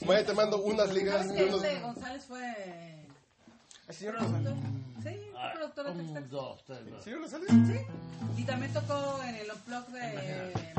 [0.05, 1.63] Vaya, te mando unas ligas ¿Sabes y que unos...
[1.65, 3.07] este González fue
[3.87, 4.55] productor?
[5.05, 6.31] Sí, fue productor de Un, Tex-Tex.
[6.31, 7.29] dos, tres, cuatro.
[7.67, 8.41] ¿Sí.
[8.41, 10.75] Y también tocó en el Unplug de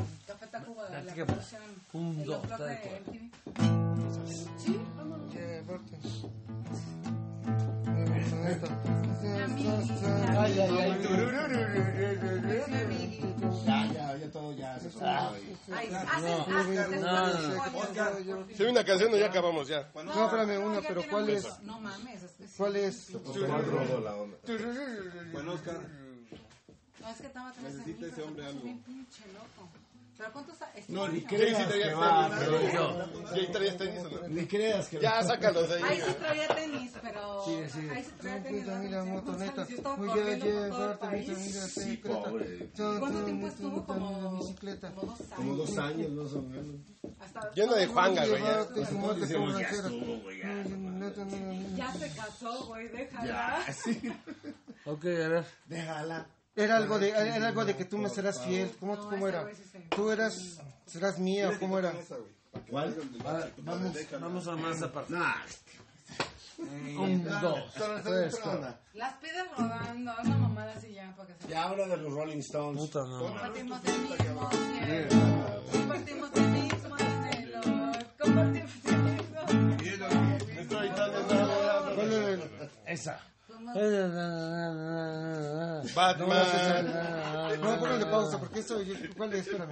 [1.93, 3.13] Un, el dos, tres, de cuatro.
[3.13, 4.59] MTV.
[4.59, 5.33] Sí, vámonos.
[5.33, 5.97] Llevarte.
[9.23, 10.91] Ay, ay, ay.
[13.65, 14.89] Ya, ya, ya todo ya se.
[15.03, 15.55] Ay,
[17.01, 19.89] No, Si hay una canción, no, ya acabamos ya.
[19.93, 21.61] No, espérame, una, pero ¿cuál es?
[21.61, 22.21] No mames.
[22.57, 23.13] ¿Cuál es?
[23.13, 24.37] Rodó la onda.
[25.31, 25.77] Bueno, Oscar,
[27.01, 28.61] No, es que estaba Necesita ese hombre algo.
[28.61, 29.69] bien pinche loco.
[30.23, 32.25] ¿Pero cuántos a- este No, ni creas Sí, sí, que traías va,
[33.33, 34.27] ahí traías tenis, ¿o no?
[34.29, 36.01] Ni creas que Ya, sácalos de Ahí ahí.
[36.07, 37.43] sí traía tenis, pero.
[37.45, 37.91] Sigue, sigue.
[37.91, 38.63] Ahí sí traía tenis.
[38.65, 39.67] Mira, mira, motoneta.
[39.67, 41.31] Yo estaba Voy a corriendo por todo el llevarte mi país.
[41.33, 42.69] familia Sí, pobre.
[42.99, 43.85] ¿Cuánto tiempo estuvo?
[43.85, 44.37] Como.
[44.37, 44.91] bicicleta.
[44.93, 45.35] Como dos años.
[45.35, 46.75] Como dos años más o menos.
[47.53, 48.41] Lleno de juanga, güey.
[48.43, 48.61] ya.
[48.61, 50.41] Estuvo, güey.
[51.75, 53.63] Ya se casó, güey, déjala.
[53.67, 54.01] Ya, sí.
[54.85, 55.45] Ok, a ver.
[55.67, 56.27] Déjala.
[56.55, 58.71] Era algo de, era algo de que tú me serás fiel.
[58.79, 59.45] ¿Cómo, cómo era?
[59.89, 60.33] Tú eras,
[60.85, 61.93] serás mía, ¿o ¿cómo era?
[62.69, 62.95] ¿Cuál?
[63.25, 65.15] Va- Vamos, vamos a más aparte.
[66.59, 68.75] Un, dos, tres, cuatro.
[68.93, 72.37] Las pides rodando, una mamada así ya para que se Ya habla de los Rolling
[72.37, 72.79] Stones.
[72.79, 73.19] Puta no.
[73.19, 75.09] Compartimos el mismo cielo,
[75.71, 77.61] compartimos el mismo anhelo,
[78.19, 79.39] compartimos el mismo
[81.95, 83.19] ¿Cuál era el- Esa.
[85.95, 86.27] Batman.
[87.61, 88.79] No, póngale pausa, porque eso,
[89.17, 89.47] ¿cuál es?
[89.47, 89.71] Espérame.